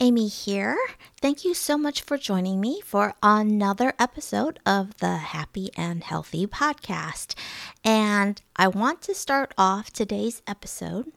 Amy 0.00 0.28
here. 0.28 0.78
Thank 1.20 1.44
you 1.44 1.54
so 1.54 1.76
much 1.76 2.02
for 2.02 2.16
joining 2.16 2.60
me 2.60 2.80
for 2.84 3.14
another 3.20 3.94
episode 3.98 4.60
of 4.64 4.96
the 4.98 5.16
Happy 5.16 5.70
and 5.76 6.04
Healthy 6.04 6.46
podcast. 6.46 7.34
And 7.82 8.40
I 8.54 8.68
want 8.68 9.02
to 9.02 9.14
start 9.14 9.52
off 9.58 9.92
today's 9.92 10.40
episode 10.46 11.10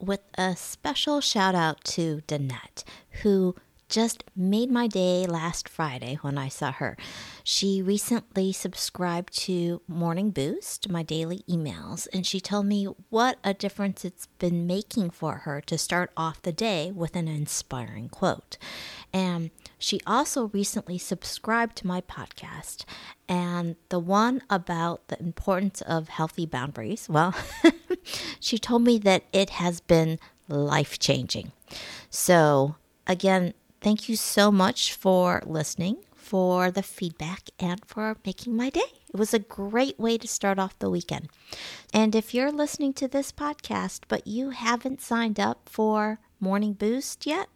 with 0.00 0.22
a 0.36 0.56
special 0.56 1.20
shout 1.20 1.54
out 1.54 1.84
to 1.84 2.22
Danette, 2.26 2.82
who 3.22 3.54
just 3.88 4.24
made 4.34 4.70
my 4.70 4.86
day 4.86 5.26
last 5.26 5.68
Friday 5.68 6.18
when 6.22 6.36
I 6.36 6.48
saw 6.48 6.72
her. 6.72 6.96
She 7.44 7.80
recently 7.80 8.52
subscribed 8.52 9.36
to 9.44 9.80
Morning 9.86 10.30
Boost, 10.30 10.88
my 10.88 11.02
daily 11.02 11.44
emails, 11.48 12.08
and 12.12 12.26
she 12.26 12.40
told 12.40 12.66
me 12.66 12.86
what 13.10 13.38
a 13.44 13.54
difference 13.54 14.04
it's 14.04 14.26
been 14.38 14.66
making 14.66 15.10
for 15.10 15.38
her 15.38 15.60
to 15.62 15.78
start 15.78 16.10
off 16.16 16.42
the 16.42 16.52
day 16.52 16.90
with 16.90 17.14
an 17.14 17.28
inspiring 17.28 18.08
quote. 18.08 18.58
And 19.12 19.50
she 19.78 20.00
also 20.06 20.48
recently 20.48 20.98
subscribed 20.98 21.76
to 21.76 21.86
my 21.86 22.00
podcast, 22.00 22.84
and 23.28 23.76
the 23.88 23.98
one 24.00 24.42
about 24.50 25.06
the 25.08 25.18
importance 25.20 25.80
of 25.82 26.08
healthy 26.08 26.46
boundaries, 26.46 27.08
well, 27.08 27.34
she 28.40 28.58
told 28.58 28.82
me 28.82 28.98
that 28.98 29.24
it 29.32 29.50
has 29.50 29.80
been 29.80 30.18
life 30.48 30.98
changing. 30.98 31.52
So, 32.10 32.76
again, 33.06 33.54
Thank 33.86 34.08
you 34.08 34.16
so 34.16 34.50
much 34.50 34.94
for 34.94 35.40
listening, 35.46 35.98
for 36.12 36.72
the 36.72 36.82
feedback, 36.82 37.50
and 37.60 37.80
for 37.86 38.16
making 38.26 38.56
my 38.56 38.68
day. 38.68 38.80
It 39.08 39.16
was 39.16 39.32
a 39.32 39.38
great 39.38 39.96
way 39.96 40.18
to 40.18 40.26
start 40.26 40.58
off 40.58 40.76
the 40.80 40.90
weekend. 40.90 41.28
And 41.94 42.16
if 42.16 42.34
you're 42.34 42.50
listening 42.50 42.94
to 42.94 43.06
this 43.06 43.30
podcast, 43.30 44.00
but 44.08 44.26
you 44.26 44.50
haven't 44.50 45.00
signed 45.00 45.38
up 45.38 45.68
for 45.68 46.18
Morning 46.40 46.72
Boost 46.72 47.26
yet, 47.26 47.46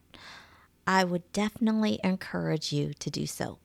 I 0.87 1.03
would 1.03 1.33
definitely 1.33 1.99
encourage 2.05 2.73
you 2.73 2.95
to 3.01 3.11
do 3.11 3.27
so. 3.27 3.59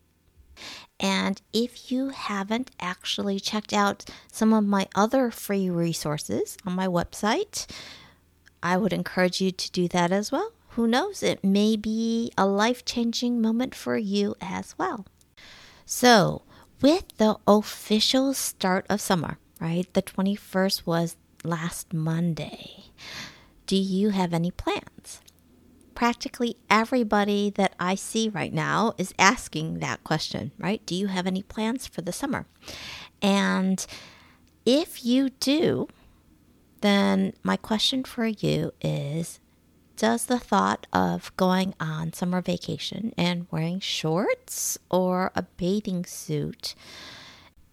And 1.00 1.39
if 1.53 1.91
you 1.91 2.09
haven't 2.09 2.72
actually 2.79 3.39
checked 3.39 3.73
out 3.73 4.05
some 4.31 4.53
of 4.53 4.66
my 4.66 4.88
other 4.95 5.29
free 5.29 5.69
resources 5.69 6.57
on 6.66 6.73
my 6.73 6.88
website, 6.88 7.67
I 8.63 8.77
would 8.77 8.91
encourage 8.91 9.39
you 9.39 9.52
to 9.52 9.72
do 9.72 9.88
that 9.89 10.11
as 10.11 10.31
well 10.31 10.54
who 10.75 10.87
knows, 10.87 11.23
it 11.23 11.41
may 11.41 11.77
be 11.77 12.31
a 12.37 12.45
life 12.45 12.83
changing 12.83 13.41
moment 13.41 13.73
for 13.73 13.97
you 13.97 14.35
as 14.41 14.75
well. 14.77 15.05
So, 15.85 16.41
with 16.81 17.05
the 17.17 17.37
official 17.47 18.33
start 18.33 18.85
of 18.89 18.99
summer, 18.99 19.37
right? 19.61 19.91
The 19.93 20.01
21st 20.01 20.85
was 20.85 21.15
last 21.45 21.93
Monday. 21.93 22.87
Do 23.67 23.77
you 23.77 24.09
have 24.09 24.33
any 24.33 24.51
plans? 24.51 25.21
Practically 25.93 26.57
everybody 26.69 27.49
that 27.51 27.73
I 27.79 27.95
see 27.95 28.27
right 28.27 28.53
now 28.53 28.93
is 28.97 29.13
asking 29.17 29.79
that 29.79 30.03
question, 30.03 30.51
right? 30.59 30.85
Do 30.85 30.93
you 30.93 31.07
have 31.07 31.25
any 31.25 31.41
plans 31.41 31.87
for 31.87 32.01
the 32.01 32.11
summer? 32.11 32.47
And 33.21 33.85
if 34.65 35.05
you 35.05 35.29
do, 35.29 35.87
then 36.81 37.33
my 37.43 37.55
question 37.55 38.03
for 38.03 38.25
you 38.25 38.73
is 38.81 39.39
does 39.95 40.25
the 40.25 40.39
thought 40.39 40.88
of 40.94 41.35
going 41.38 41.73
on 41.79 42.13
summer 42.13 42.41
vacation 42.41 43.13
and 43.17 43.47
wearing 43.51 43.79
shorts 43.79 44.78
or 44.89 45.31
a 45.35 45.44
bathing 45.44 46.06
suit 46.06 46.75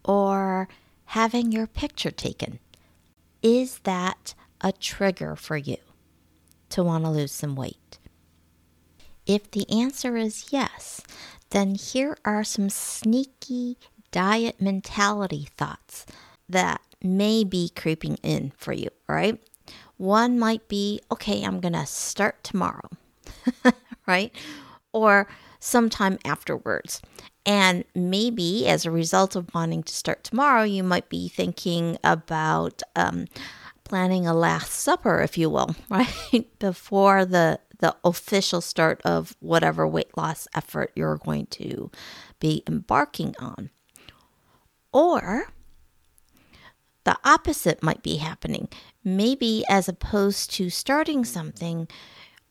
or 0.03 0.67
having 1.05 1.51
your 1.51 1.67
picture 1.67 2.11
taken, 2.11 2.59
is 3.41 3.79
that 3.79 4.33
a 4.61 4.71
trigger 4.71 5.35
for 5.35 5.57
you 5.57 5.77
to 6.69 6.83
want 6.83 7.03
to 7.03 7.09
lose 7.09 7.31
some 7.31 7.55
weight? 7.55 7.99
If 9.25 9.51
the 9.51 9.69
answer 9.69 10.17
is 10.17 10.51
yes, 10.51 11.01
then 11.51 11.75
here 11.75 12.17
are 12.25 12.43
some 12.43 12.69
sneaky 12.69 13.77
diet 14.11 14.61
mentality 14.61 15.47
thoughts 15.55 16.05
that 16.49 16.81
may 17.01 17.43
be 17.43 17.69
creeping 17.75 18.17
in 18.23 18.51
for 18.57 18.73
you, 18.73 18.89
right? 19.07 19.39
One 19.97 20.39
might 20.39 20.67
be, 20.67 20.99
okay, 21.11 21.43
I'm 21.43 21.59
going 21.59 21.73
to 21.73 21.85
start 21.85 22.43
tomorrow, 22.43 22.89
right? 24.07 24.35
Or 24.91 25.27
sometime 25.59 26.19
afterwards. 26.25 27.01
And 27.45 27.83
maybe 27.93 28.67
as 28.67 28.85
a 28.85 28.91
result 28.91 29.35
of 29.35 29.53
wanting 29.53 29.83
to 29.83 29.93
start 29.93 30.23
tomorrow, 30.23 30.63
you 30.63 30.83
might 30.83 31.09
be 31.09 31.27
thinking 31.27 31.97
about 32.03 32.81
um, 32.95 33.27
planning 33.83 34.25
a 34.25 34.33
last 34.33 34.71
supper, 34.73 35.21
if 35.21 35.37
you 35.37 35.49
will, 35.49 35.75
right? 35.89 36.47
Before 36.59 37.25
the, 37.25 37.59
the 37.79 37.95
official 38.03 38.61
start 38.61 39.01
of 39.03 39.35
whatever 39.39 39.87
weight 39.87 40.15
loss 40.17 40.47
effort 40.55 40.91
you're 40.95 41.17
going 41.17 41.47
to 41.47 41.91
be 42.39 42.63
embarking 42.67 43.35
on. 43.39 43.69
Or 44.91 45.47
the 47.03 47.17
opposite 47.25 47.83
might 47.83 48.03
be 48.03 48.17
happening. 48.17 48.69
Maybe 49.03 49.63
as 49.69 49.89
opposed 49.89 50.51
to 50.53 50.69
starting 50.69 51.25
something, 51.25 51.87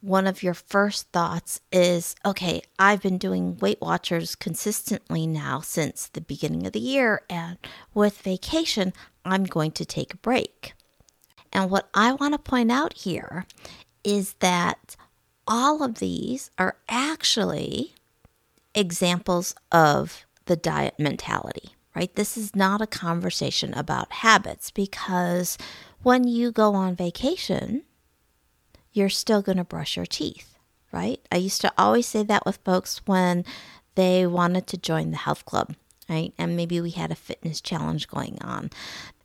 one 0.00 0.26
of 0.26 0.42
your 0.42 0.54
first 0.54 1.08
thoughts 1.12 1.60
is, 1.70 2.14
okay, 2.24 2.62
I've 2.78 3.02
been 3.02 3.18
doing 3.18 3.56
Weight 3.58 3.80
Watchers 3.80 4.34
consistently 4.34 5.26
now 5.26 5.60
since 5.60 6.08
the 6.08 6.20
beginning 6.20 6.66
of 6.66 6.72
the 6.72 6.80
year, 6.80 7.22
and 7.30 7.56
with 7.94 8.18
vacation, 8.18 8.92
I'm 9.24 9.44
going 9.44 9.70
to 9.72 9.84
take 9.84 10.12
a 10.12 10.18
break. 10.18 10.74
And 11.52 11.70
what 11.70 11.88
I 11.94 12.12
want 12.12 12.34
to 12.34 12.38
point 12.38 12.72
out 12.72 12.94
here 12.94 13.46
is 14.02 14.34
that 14.40 14.96
all 15.46 15.82
of 15.82 16.00
these 16.00 16.50
are 16.58 16.76
actually 16.88 17.94
examples 18.74 19.54
of 19.70 20.26
the 20.46 20.56
diet 20.56 20.98
mentality 20.98 21.76
right? 21.94 22.14
This 22.14 22.36
is 22.36 22.56
not 22.56 22.80
a 22.80 22.86
conversation 22.86 23.74
about 23.74 24.12
habits 24.12 24.70
because 24.70 25.58
when 26.02 26.24
you 26.24 26.50
go 26.50 26.74
on 26.74 26.96
vacation, 26.96 27.82
you're 28.92 29.08
still 29.08 29.42
going 29.42 29.58
to 29.58 29.64
brush 29.64 29.96
your 29.96 30.06
teeth, 30.06 30.56
right? 30.90 31.20
I 31.30 31.36
used 31.36 31.60
to 31.62 31.72
always 31.78 32.06
say 32.06 32.22
that 32.24 32.46
with 32.46 32.58
folks 32.64 33.00
when 33.06 33.44
they 33.94 34.26
wanted 34.26 34.66
to 34.68 34.76
join 34.78 35.10
the 35.10 35.18
health 35.18 35.44
club, 35.44 35.74
right? 36.08 36.32
And 36.38 36.56
maybe 36.56 36.80
we 36.80 36.90
had 36.90 37.10
a 37.10 37.16
fitness 37.16 37.60
challenge 37.60 38.08
going 38.08 38.38
on. 38.42 38.70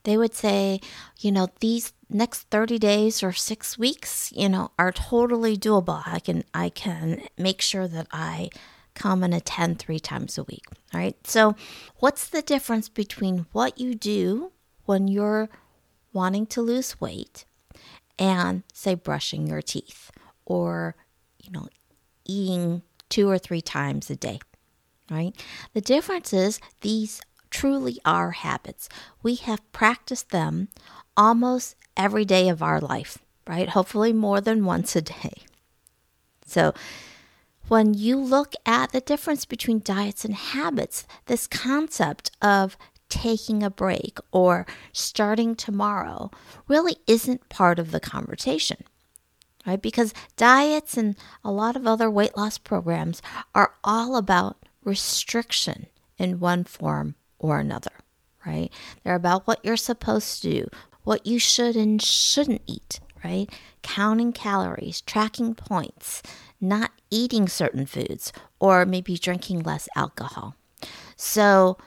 They 0.03 0.17
would 0.17 0.33
say, 0.33 0.79
you 1.19 1.31
know, 1.31 1.49
these 1.59 1.91
next 2.09 2.43
30 2.49 2.79
days 2.79 3.21
or 3.21 3.33
6 3.33 3.77
weeks, 3.77 4.31
you 4.33 4.47
know, 4.47 4.71
are 4.79 4.93
totally 4.93 5.57
doable. 5.57 6.01
I 6.05 6.19
can 6.19 6.45
I 6.53 6.69
can 6.69 7.23
make 7.37 7.61
sure 7.61 7.87
that 7.89 8.07
I 8.11 8.49
come 8.97 9.23
and 9.23 9.33
attend 9.33 9.79
three 9.79 9.99
times 9.99 10.37
a 10.37 10.43
week. 10.43 10.65
All 10.93 10.99
right. 10.99 11.15
So, 11.25 11.55
what's 11.97 12.27
the 12.27 12.41
difference 12.41 12.89
between 12.89 13.45
what 13.51 13.79
you 13.79 13.93
do 13.93 14.51
when 14.85 15.07
you're 15.07 15.49
wanting 16.11 16.47
to 16.47 16.61
lose 16.61 16.99
weight 16.99 17.45
and, 18.17 18.63
say, 18.73 18.95
brushing 18.95 19.47
your 19.47 19.61
teeth 19.61 20.11
or, 20.45 20.95
you 21.37 21.51
know, 21.51 21.67
eating 22.25 22.81
two 23.09 23.29
or 23.29 23.37
three 23.37 23.61
times 23.61 24.09
a 24.09 24.15
day? 24.15 24.39
Right. 25.09 25.33
The 25.73 25.81
difference 25.81 26.33
is 26.33 26.59
these 26.81 27.21
truly 27.49 27.99
are 28.03 28.31
habits. 28.31 28.89
We 29.23 29.35
have 29.35 29.71
practiced 29.71 30.31
them 30.31 30.67
almost 31.15 31.75
every 31.95 32.25
day 32.25 32.49
of 32.49 32.61
our 32.61 32.81
life, 32.81 33.19
right? 33.47 33.69
Hopefully, 33.69 34.11
more 34.11 34.41
than 34.41 34.65
once 34.65 34.95
a 34.95 35.01
day. 35.01 35.43
So, 36.45 36.73
when 37.67 37.93
you 37.93 38.17
look 38.17 38.53
at 38.65 38.91
the 38.91 39.01
difference 39.01 39.45
between 39.45 39.79
diets 39.79 40.23
and 40.23 40.33
habits, 40.33 41.05
this 41.25 41.47
concept 41.47 42.31
of 42.41 42.77
taking 43.09 43.63
a 43.63 43.69
break 43.69 44.19
or 44.31 44.65
starting 44.91 45.55
tomorrow 45.55 46.29
really 46.67 46.97
isn't 47.07 47.49
part 47.49 47.79
of 47.79 47.91
the 47.91 47.99
conversation. 47.99 48.83
Right? 49.65 49.81
Because 49.81 50.13
diets 50.37 50.95
and 50.95 51.17
a 51.43 51.51
lot 51.51 51.75
of 51.75 51.85
other 51.85 52.09
weight 52.09 52.37
loss 52.37 52.57
programs 52.57 53.21
are 53.53 53.73
all 53.83 54.15
about 54.15 54.65
restriction 54.83 55.87
in 56.17 56.39
one 56.39 56.63
form 56.63 57.15
or 57.37 57.59
another, 57.59 57.91
right? 58.45 58.71
They're 59.03 59.15
about 59.15 59.45
what 59.45 59.59
you're 59.63 59.75
supposed 59.75 60.41
to 60.41 60.49
do, 60.49 60.67
what 61.03 61.27
you 61.27 61.37
should 61.37 61.75
and 61.75 62.01
shouldn't 62.01 62.61
eat, 62.65 63.01
right? 63.23 63.49
Counting 63.83 64.31
calories, 64.31 65.01
tracking 65.01 65.53
points, 65.53 66.23
not 66.59 66.91
eating 67.09 67.47
certain 67.47 67.85
foods, 67.85 68.33
or 68.59 68.85
maybe 68.85 69.17
drinking 69.17 69.63
less 69.63 69.87
alcohol. 69.95 70.55
So, 71.15 71.77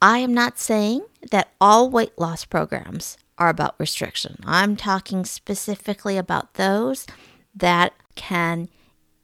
I 0.00 0.18
am 0.18 0.34
not 0.34 0.58
saying 0.58 1.04
that 1.30 1.52
all 1.60 1.88
weight 1.88 2.18
loss 2.18 2.44
programs 2.44 3.16
are 3.38 3.48
about 3.48 3.78
restriction. 3.78 4.36
I'm 4.44 4.76
talking 4.76 5.24
specifically 5.24 6.16
about 6.16 6.54
those 6.54 7.06
that 7.54 7.92
can 8.16 8.68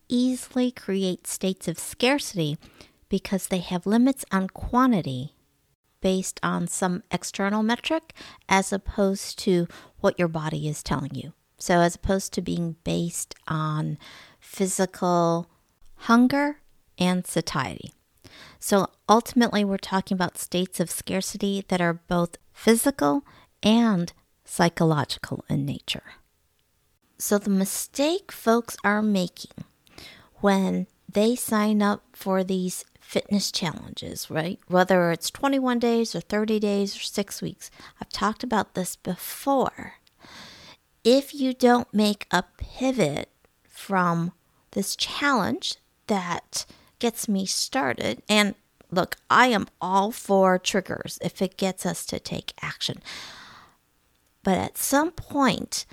easily 0.08 0.70
create 0.70 1.26
states 1.26 1.68
of 1.68 1.78
scarcity 1.78 2.58
because 3.08 3.48
they 3.48 3.58
have 3.58 3.86
limits 3.86 4.24
on 4.30 4.48
quantity 4.48 5.34
based 6.00 6.38
on 6.42 6.66
some 6.66 7.02
external 7.10 7.62
metric 7.62 8.12
as 8.48 8.72
opposed 8.72 9.38
to 9.40 9.66
what 10.00 10.18
your 10.18 10.28
body 10.28 10.68
is 10.68 10.82
telling 10.82 11.14
you. 11.14 11.32
So, 11.58 11.80
as 11.80 11.96
opposed 11.96 12.32
to 12.34 12.42
being 12.42 12.76
based 12.84 13.34
on 13.48 13.98
physical 14.38 15.48
hunger 15.96 16.60
and 16.98 17.26
satiety. 17.26 17.92
So, 18.60 18.88
ultimately, 19.08 19.64
we're 19.64 19.78
talking 19.78 20.14
about 20.14 20.38
states 20.38 20.80
of 20.80 20.90
scarcity 20.90 21.64
that 21.68 21.80
are 21.80 22.00
both 22.08 22.36
physical 22.52 23.24
and 23.62 24.12
psychological 24.44 25.44
in 25.48 25.64
nature. 25.64 26.14
So, 27.18 27.38
the 27.38 27.50
mistake 27.50 28.32
folks 28.32 28.76
are 28.82 29.02
making 29.02 29.64
when 30.36 30.86
they 31.10 31.34
sign 31.36 31.82
up 31.82 32.02
for 32.12 32.44
these 32.44 32.84
fitness 33.00 33.50
challenges, 33.50 34.30
right? 34.30 34.58
Whether 34.66 35.10
it's 35.12 35.30
21 35.30 35.78
days 35.78 36.14
or 36.14 36.20
30 36.20 36.60
days 36.60 36.94
or 36.94 37.00
six 37.00 37.40
weeks. 37.40 37.70
I've 38.00 38.10
talked 38.10 38.44
about 38.44 38.74
this 38.74 38.96
before. 38.96 39.94
If 41.04 41.34
you 41.34 41.54
don't 41.54 41.92
make 41.94 42.26
a 42.30 42.44
pivot 42.58 43.30
from 43.88 44.32
this 44.72 44.94
challenge 44.94 45.76
that 46.08 46.66
gets 46.98 47.26
me 47.26 47.46
started, 47.46 48.22
and 48.28 48.54
look, 48.90 49.16
I 49.30 49.46
am 49.46 49.66
all 49.80 50.12
for 50.12 50.58
triggers 50.58 51.18
if 51.22 51.40
it 51.40 51.56
gets 51.56 51.86
us 51.86 52.04
to 52.06 52.20
take 52.20 52.52
action. 52.60 52.98
But 54.42 54.58
at 54.58 54.76
some 54.76 55.10
point, 55.10 55.86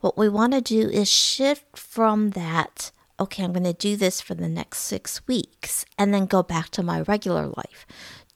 what 0.00 0.18
we 0.18 0.28
want 0.28 0.52
to 0.52 0.60
do 0.60 0.90
is 0.90 1.08
shift 1.08 1.78
from 1.78 2.30
that 2.30 2.90
okay, 3.20 3.42
I'm 3.42 3.52
going 3.52 3.64
to 3.64 3.72
do 3.72 3.96
this 3.96 4.20
for 4.20 4.34
the 4.34 4.48
next 4.48 4.78
six 4.78 5.26
weeks 5.26 5.84
and 5.98 6.14
then 6.14 6.26
go 6.26 6.40
back 6.44 6.68
to 6.70 6.84
my 6.84 7.00
regular 7.00 7.48
life 7.48 7.84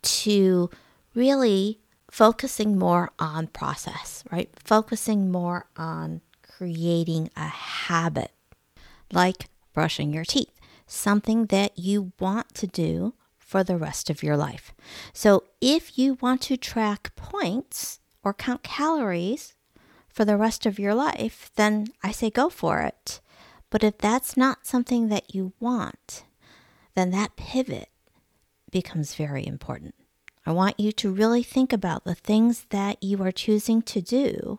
to 0.03 0.71
really 1.15 1.79
focusing 2.11 2.77
more 2.77 3.13
on 3.17 3.47
process, 3.47 4.25
right? 4.33 4.51
Focusing 4.65 5.31
more 5.31 5.67
on 5.77 6.21
creating 6.43 7.31
a 7.37 7.47
habit 7.47 8.33
like 9.13 9.47
brushing 9.73 10.13
your 10.13 10.25
teeth, 10.25 10.59
something 10.87 11.47
that 11.47 11.79
you 11.79 12.13
want 12.19 12.55
to 12.55 12.67
do 12.67 13.15
for 13.39 13.63
the 13.63 13.77
rest 13.77 14.11
of 14.11 14.23
your 14.23 14.37
life. 14.37 14.73
So 15.13 15.45
if 15.61 15.99
you 15.99 16.15
want 16.21 16.41
to 16.43 16.57
track 16.57 17.15
points 17.17 18.01
or 18.25 18.33
count 18.33 18.63
calories 18.63 19.55
for 20.09 20.25
the 20.25 20.37
rest 20.37 20.67
of 20.67 20.79
your 20.79 20.95
life, 20.95 21.51
then 21.57 21.89
I 22.03 22.13
say 22.13 22.31
go 22.31 22.49
for 22.49 22.81
it. 22.81 23.21
But 23.71 23.85
if 23.85 23.99
that's 23.99 24.37
not 24.37 24.67
something 24.67 25.09
that 25.09 25.35
you 25.35 25.53
want, 25.61 26.25
then 26.95 27.11
that 27.11 27.37
pivot 27.37 27.89
becomes 28.71 29.15
very 29.15 29.47
important. 29.47 29.95
I 30.45 30.53
want 30.53 30.81
you 30.81 30.93
to 30.93 31.13
really 31.13 31.43
think 31.43 31.73
about 31.73 32.05
the 32.05 32.15
things 32.15 32.67
that 32.71 33.03
you 33.03 33.23
are 33.23 33.33
choosing 33.33 33.81
to 33.83 34.01
do 34.01 34.59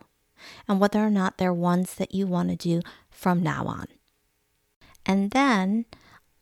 and 0.66 0.80
whether 0.80 1.00
or 1.00 1.10
not 1.10 1.38
they're 1.38 1.52
ones 1.52 1.94
that 1.94 2.14
you 2.14 2.26
want 2.26 2.48
to 2.50 2.56
do 2.56 2.80
from 3.10 3.42
now 3.42 3.66
on. 3.66 3.86
And 5.06 5.30
then 5.30 5.84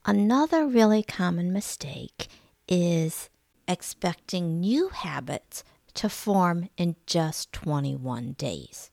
another 0.04 0.66
really 0.66 1.02
common 1.02 1.52
mistake 1.52 2.28
is 2.68 3.28
expecting 3.66 4.60
new 4.60 4.88
habits 4.88 5.64
to 5.94 6.08
form 6.08 6.68
in 6.76 6.96
just 7.06 7.52
21 7.52 8.32
days. 8.32 8.90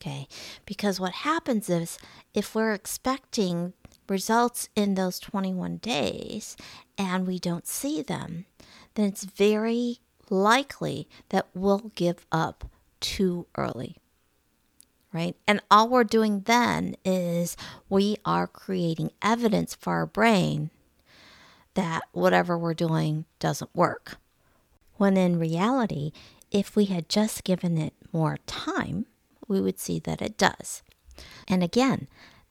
Okay, 0.00 0.28
because 0.64 1.00
what 1.00 1.12
happens 1.12 1.68
is 1.68 1.98
if 2.32 2.54
we're 2.54 2.72
expecting 2.72 3.72
results 4.08 4.68
in 4.76 4.94
those 4.94 5.18
21 5.18 5.78
days 5.78 6.56
and 6.96 7.26
we 7.26 7.38
don't 7.38 7.66
see 7.66 8.00
them, 8.00 8.46
then 8.94 9.06
it's 9.06 9.24
very 9.24 9.98
likely 10.30 11.08
that 11.30 11.48
we'll 11.52 11.90
give 11.94 12.26
up 12.30 12.70
too 13.00 13.46
early. 13.56 13.96
Right? 15.12 15.36
And 15.46 15.60
all 15.70 15.88
we're 15.88 16.04
doing 16.04 16.40
then 16.40 16.94
is 17.04 17.56
we 17.88 18.18
are 18.24 18.46
creating 18.46 19.12
evidence 19.22 19.74
for 19.74 19.94
our 19.94 20.06
brain 20.06 20.70
that 21.74 22.02
whatever 22.12 22.58
we're 22.58 22.74
doing 22.74 23.24
doesn't 23.38 23.74
work. 23.74 24.16
When 24.96 25.16
in 25.16 25.38
reality, 25.38 26.12
if 26.50 26.76
we 26.76 26.86
had 26.86 27.08
just 27.08 27.44
given 27.44 27.78
it 27.78 27.94
more 28.12 28.38
time, 28.46 29.06
we 29.46 29.60
would 29.60 29.78
see 29.78 29.98
that 30.00 30.20
it 30.20 30.36
does. 30.36 30.82
And 31.46 31.62
again, 31.62 32.08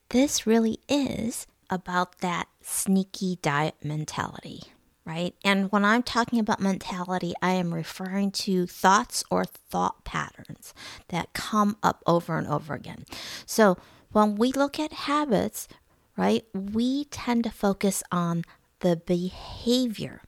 this 0.10 0.48
really 0.48 0.80
is 0.88 1.46
about 1.70 2.20
that 2.20 2.48
sneaky 2.62 3.38
diet 3.42 3.76
mentality, 3.84 4.62
right? 5.08 5.34
And 5.44 5.72
when 5.72 5.86
I'm 5.86 6.04
talking 6.04 6.38
about 6.38 6.60
mentality, 6.60 7.34
I 7.42 7.54
am 7.54 7.74
referring 7.74 8.32
to 8.32 8.68
thoughts 8.68 9.24
or 9.32 9.46
thought 9.46 10.04
patterns 10.04 10.74
that 11.08 11.32
come 11.32 11.78
up 11.82 12.04
over 12.06 12.38
and 12.38 12.46
over 12.46 12.74
again. 12.74 13.06
So 13.46 13.78
when 14.12 14.36
we 14.36 14.52
look 14.52 14.80
at 14.80 14.92
habits, 14.92 15.70
right, 16.18 16.44
we 16.54 17.06
tend 17.06 17.46
to 17.46 17.50
focus 17.50 18.04
on 18.12 18.44
the 18.82 18.98
behavior. 18.98 20.24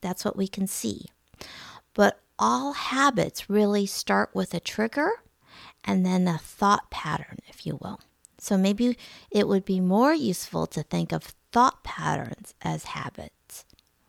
That's 0.00 0.24
what 0.24 0.36
we 0.36 0.48
can 0.48 0.66
see. 0.66 1.06
But 1.92 2.18
all 2.38 2.72
habits 2.72 3.50
really 3.50 3.84
start 3.84 4.30
with 4.34 4.54
a 4.54 4.60
trigger 4.60 5.10
and 5.84 6.06
then 6.06 6.26
a 6.26 6.38
thought 6.38 6.90
pattern, 6.90 7.38
if 7.48 7.66
you 7.66 7.78
will. 7.82 8.00
So 8.38 8.56
maybe 8.56 8.96
it 9.30 9.46
would 9.46 9.66
be 9.66 9.78
more 9.78 10.14
useful 10.14 10.66
to 10.68 10.82
think 10.82 11.12
of 11.12 11.34
thought 11.52 11.84
patterns 11.84 12.54
as 12.62 12.84
habits, 12.86 13.34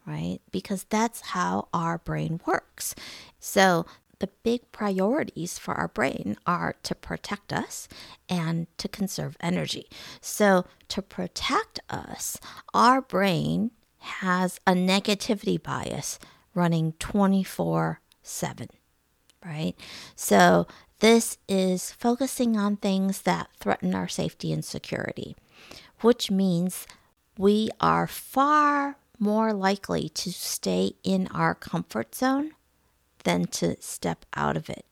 right? 0.05 0.39
Because 0.51 0.85
that's 0.85 1.21
how 1.21 1.67
our 1.73 1.97
brain 1.97 2.39
works. 2.45 2.95
So 3.39 3.85
the 4.23 4.29
big 4.41 4.71
priorities 4.71 5.59
for 5.59 5.73
our 5.73 5.89
brain 5.89 6.37
are 6.45 6.75
to 6.83 6.95
protect 6.95 7.51
us 7.51 7.89
and 8.29 8.67
to 8.77 8.87
conserve 8.87 9.35
energy. 9.41 9.89
So, 10.21 10.65
to 10.87 11.01
protect 11.01 11.81
us, 11.89 12.37
our 12.73 13.01
brain 13.01 13.71
has 13.97 14.61
a 14.65 14.71
negativity 14.71 15.61
bias 15.61 16.19
running 16.53 16.93
24 16.99 17.99
7, 18.21 18.69
right? 19.45 19.73
So, 20.15 20.67
this 20.99 21.37
is 21.49 21.91
focusing 21.91 22.55
on 22.55 22.77
things 22.77 23.23
that 23.23 23.49
threaten 23.59 23.93
our 23.93 24.07
safety 24.07 24.53
and 24.53 24.63
security, 24.63 25.35
which 25.99 26.31
means 26.31 26.87
we 27.37 27.71
are 27.81 28.07
far 28.07 28.95
more 29.19 29.53
likely 29.53 30.09
to 30.09 30.31
stay 30.31 30.93
in 31.03 31.27
our 31.27 31.55
comfort 31.55 32.15
zone 32.15 32.51
than 33.23 33.45
to 33.45 33.81
step 33.81 34.25
out 34.35 34.57
of 34.57 34.69
it, 34.69 34.85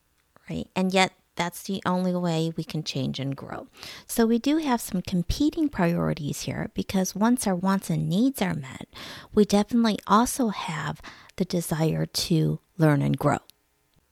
right? 0.49 0.67
And 0.75 0.93
yet, 0.93 1.13
that's 1.35 1.63
the 1.63 1.81
only 1.85 2.13
way 2.13 2.51
we 2.55 2.63
can 2.63 2.83
change 2.83 3.17
and 3.17 3.35
grow. 3.35 3.67
So, 4.05 4.25
we 4.25 4.37
do 4.37 4.57
have 4.57 4.81
some 4.81 5.01
competing 5.01 5.69
priorities 5.69 6.41
here 6.41 6.69
because 6.73 7.15
once 7.15 7.47
our 7.47 7.55
wants 7.55 7.89
and 7.89 8.09
needs 8.09 8.41
are 8.41 8.53
met, 8.53 8.87
we 9.33 9.45
definitely 9.45 9.97
also 10.05 10.49
have 10.49 11.01
the 11.37 11.45
desire 11.45 12.05
to 12.05 12.59
learn 12.77 13.01
and 13.01 13.17
grow. 13.17 13.39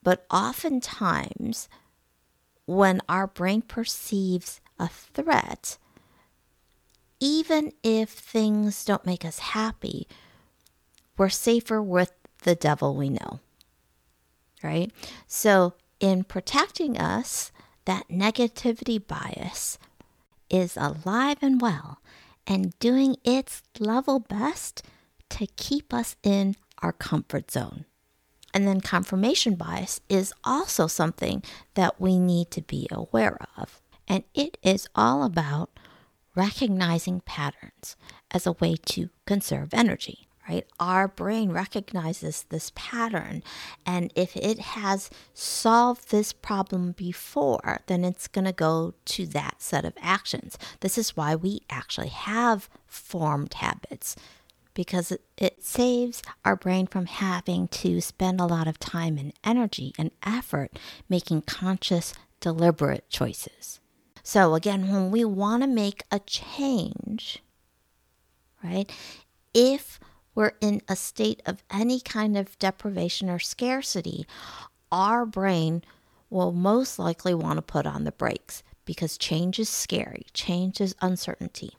But 0.01 0.25
oftentimes, 0.31 1.67
when 2.65 3.01
our 3.09 3.27
brain 3.27 3.61
perceives 3.61 4.61
a 4.79 4.87
threat, 4.87 5.77
even 7.19 7.71
if 7.83 8.09
things 8.09 8.85
don't 8.85 9.05
make 9.05 9.25
us 9.25 9.39
happy, 9.39 10.07
we're 11.17 11.29
safer 11.29 11.81
with 11.81 12.13
the 12.43 12.55
devil 12.55 12.95
we 12.95 13.09
know. 13.09 13.39
Right? 14.63 14.91
So, 15.27 15.73
in 15.99 16.23
protecting 16.23 16.97
us, 16.97 17.51
that 17.85 18.07
negativity 18.09 19.05
bias 19.05 19.77
is 20.49 20.77
alive 20.77 21.37
and 21.41 21.61
well 21.61 22.01
and 22.47 22.77
doing 22.79 23.15
its 23.23 23.61
level 23.79 24.19
best 24.19 24.83
to 25.29 25.47
keep 25.55 25.93
us 25.93 26.15
in 26.23 26.55
our 26.81 26.91
comfort 26.91 27.51
zone. 27.51 27.85
And 28.53 28.67
then 28.67 28.81
confirmation 28.81 29.55
bias 29.55 30.01
is 30.09 30.33
also 30.43 30.87
something 30.87 31.43
that 31.75 32.01
we 32.01 32.17
need 32.17 32.49
to 32.51 32.61
be 32.61 32.87
aware 32.91 33.37
of. 33.57 33.79
And 34.07 34.23
it 34.33 34.57
is 34.63 34.87
all 34.95 35.23
about 35.23 35.69
recognizing 36.39 37.19
patterns 37.21 37.97
as 38.31 38.47
a 38.47 38.53
way 38.53 38.77
to 38.85 39.09
conserve 39.25 39.73
energy, 39.73 40.29
right? 40.47 40.65
Our 40.79 41.09
brain 41.09 41.51
recognizes 41.51 42.45
this 42.47 42.71
pattern. 42.75 43.43
And 43.85 44.13
if 44.15 44.37
it 44.37 44.59
has 44.59 45.09
solved 45.33 46.11
this 46.11 46.31
problem 46.31 46.93
before, 46.93 47.81
then 47.87 48.05
it's 48.05 48.29
going 48.29 48.45
to 48.45 48.53
go 48.53 48.93
to 49.05 49.25
that 49.27 49.61
set 49.61 49.83
of 49.83 49.93
actions. 50.01 50.57
This 50.79 50.97
is 50.97 51.17
why 51.17 51.35
we 51.35 51.61
actually 51.69 52.07
have 52.07 52.69
formed 52.87 53.55
habits 53.55 54.15
because 54.73 55.11
it, 55.37 55.61
saves 55.61 56.21
our 56.45 56.55
brain 56.55 56.87
from 56.87 57.05
having 57.05 57.67
to 57.67 57.99
spend 57.99 58.39
a 58.39 58.45
lot 58.45 58.67
of 58.67 58.79
time 58.79 59.17
and 59.17 59.33
energy 59.43 59.93
and 59.97 60.11
effort 60.23 60.79
making 61.09 61.41
conscious, 61.41 62.13
deliberate 62.39 63.09
choices. 63.09 63.81
So, 64.29 64.53
again, 64.53 64.91
when 64.91 65.09
we 65.09 65.25
want 65.25 65.63
to 65.63 65.67
make 65.67 66.03
a 66.11 66.19
change, 66.19 67.41
right, 68.63 68.87
if 69.55 69.99
we're 70.35 70.51
in 70.61 70.83
a 70.87 70.95
state 70.95 71.41
of 71.47 71.63
any 71.71 71.99
kind 71.99 72.37
of 72.37 72.59
deprivation 72.59 73.27
or 73.27 73.39
scarcity, 73.39 74.27
our 74.91 75.25
brain 75.25 75.83
will 76.29 76.51
most 76.51 76.99
likely 76.99 77.33
want 77.33 77.57
to 77.57 77.63
put 77.63 77.87
on 77.87 78.03
the 78.03 78.11
brakes 78.11 78.61
because 78.85 79.17
change 79.17 79.57
is 79.57 79.67
scary, 79.67 80.27
change 80.31 80.79
is 80.79 80.93
uncertainty. 81.01 81.71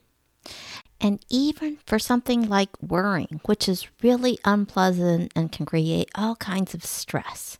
And 1.00 1.24
even 1.30 1.78
for 1.86 2.00
something 2.00 2.48
like 2.48 2.70
worrying, 2.82 3.40
which 3.44 3.68
is 3.68 3.86
really 4.02 4.40
unpleasant 4.44 5.30
and 5.36 5.52
can 5.52 5.66
create 5.66 6.10
all 6.16 6.34
kinds 6.34 6.74
of 6.74 6.84
stress. 6.84 7.58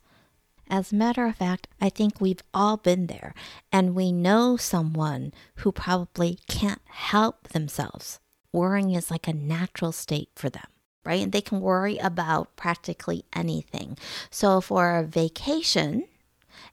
As 0.71 0.93
a 0.93 0.95
matter 0.95 1.25
of 1.25 1.35
fact, 1.35 1.67
I 1.81 1.89
think 1.89 2.21
we've 2.21 2.41
all 2.53 2.77
been 2.77 3.07
there, 3.07 3.33
and 3.73 3.93
we 3.93 4.13
know 4.13 4.55
someone 4.55 5.33
who 5.55 5.73
probably 5.73 6.39
can't 6.47 6.81
help 6.85 7.49
themselves. 7.49 8.21
Worrying 8.53 8.91
is 8.91 9.11
like 9.11 9.27
a 9.27 9.33
natural 9.33 9.91
state 9.91 10.29
for 10.33 10.49
them, 10.49 10.67
right? 11.03 11.21
And 11.23 11.33
they 11.33 11.41
can 11.41 11.59
worry 11.59 11.97
about 11.97 12.55
practically 12.55 13.25
anything. 13.33 13.97
So, 14.29 14.61
for 14.61 14.97
a 14.97 15.03
vacation, 15.03 16.07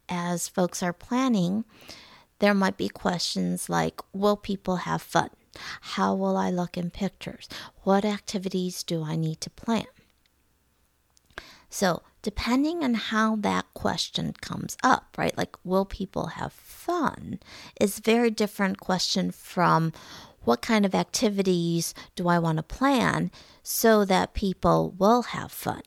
as 0.09 0.49
folks 0.49 0.81
are 0.81 0.93
planning, 0.93 1.65
there 2.39 2.55
might 2.55 2.77
be 2.77 2.89
questions 2.89 3.69
like 3.69 4.01
Will 4.13 4.37
people 4.37 4.77
have 4.77 5.03
fun? 5.03 5.31
How 5.81 6.15
will 6.15 6.37
I 6.37 6.51
look 6.51 6.77
in 6.77 6.91
pictures? 6.91 7.49
What 7.83 8.05
activities 8.05 8.85
do 8.85 9.03
I 9.03 9.17
need 9.17 9.41
to 9.41 9.51
plan? 9.51 9.87
So, 11.69 12.03
depending 12.23 12.83
on 12.83 12.95
how 12.95 13.37
that 13.37 13.67
question 13.75 14.33
comes 14.41 14.77
up, 14.83 15.17
right? 15.17 15.37
Like, 15.37 15.57
will 15.65 15.85
people 15.85 16.27
have 16.29 16.53
fun? 16.53 17.39
Is 17.81 18.01
very 18.01 18.31
different 18.31 18.81
question 18.81 19.31
from 19.31 19.93
what 20.43 20.63
kind 20.63 20.87
of 20.87 20.95
activities 20.95 21.95
do 22.17 22.29
I 22.29 22.39
want 22.39 22.57
to 22.57 22.63
plan 22.63 23.31
so 23.63 24.05
that 24.05 24.35
people 24.35 24.95
will 24.99 25.23
have 25.23 25.53
fun? 25.53 25.83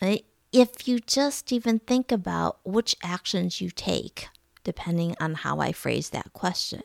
Right? 0.00 0.24
If 0.52 0.86
you 0.86 1.00
just 1.00 1.52
even 1.52 1.78
think 1.80 2.12
about 2.12 2.58
which 2.64 2.96
actions 3.02 3.60
you 3.60 3.70
take, 3.70 4.28
depending 4.62 5.16
on 5.20 5.34
how 5.34 5.60
I 5.60 5.72
phrase 5.72 6.10
that 6.10 6.32
question, 6.32 6.82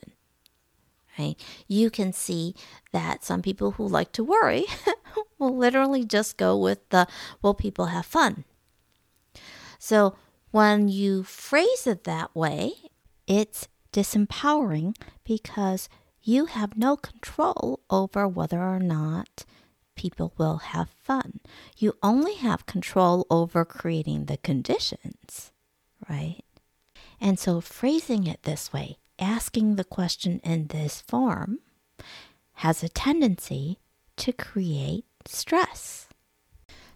right? 1.17 1.35
You 1.67 1.89
can 1.89 2.13
see 2.13 2.55
that 2.91 3.23
some 3.23 3.41
people 3.41 3.71
who 3.71 3.87
like 3.87 4.11
to 4.13 4.23
worry 4.23 4.65
will 5.39 5.55
literally 5.55 6.05
just 6.05 6.37
go 6.37 6.57
with 6.57 6.87
the, 6.89 7.07
well, 7.41 7.53
people 7.53 7.87
have 7.87 8.05
fun? 8.05 8.45
So 9.79 10.15
when 10.51 10.89
you 10.89 11.23
phrase 11.23 11.87
it 11.87 12.03
that 12.03 12.35
way, 12.35 12.73
it's 13.27 13.67
disempowering 13.93 14.95
because 15.23 15.89
you 16.21 16.45
have 16.45 16.77
no 16.77 16.95
control 16.95 17.79
over 17.89 18.27
whether 18.27 18.61
or 18.61 18.79
not 18.79 19.45
people 19.95 20.33
will 20.37 20.57
have 20.57 20.89
fun. 20.89 21.39
You 21.77 21.93
only 22.01 22.35
have 22.35 22.65
control 22.65 23.25
over 23.29 23.65
creating 23.65 24.25
the 24.25 24.37
conditions, 24.37 25.51
right? 26.09 26.43
And 27.19 27.37
so 27.37 27.61
phrasing 27.61 28.27
it 28.27 28.43
this 28.43 28.71
way 28.73 28.97
asking 29.21 29.75
the 29.75 29.83
question 29.83 30.41
in 30.43 30.67
this 30.67 30.99
form 30.99 31.59
has 32.55 32.83
a 32.83 32.89
tendency 32.89 33.79
to 34.17 34.33
create 34.33 35.05
stress. 35.25 36.07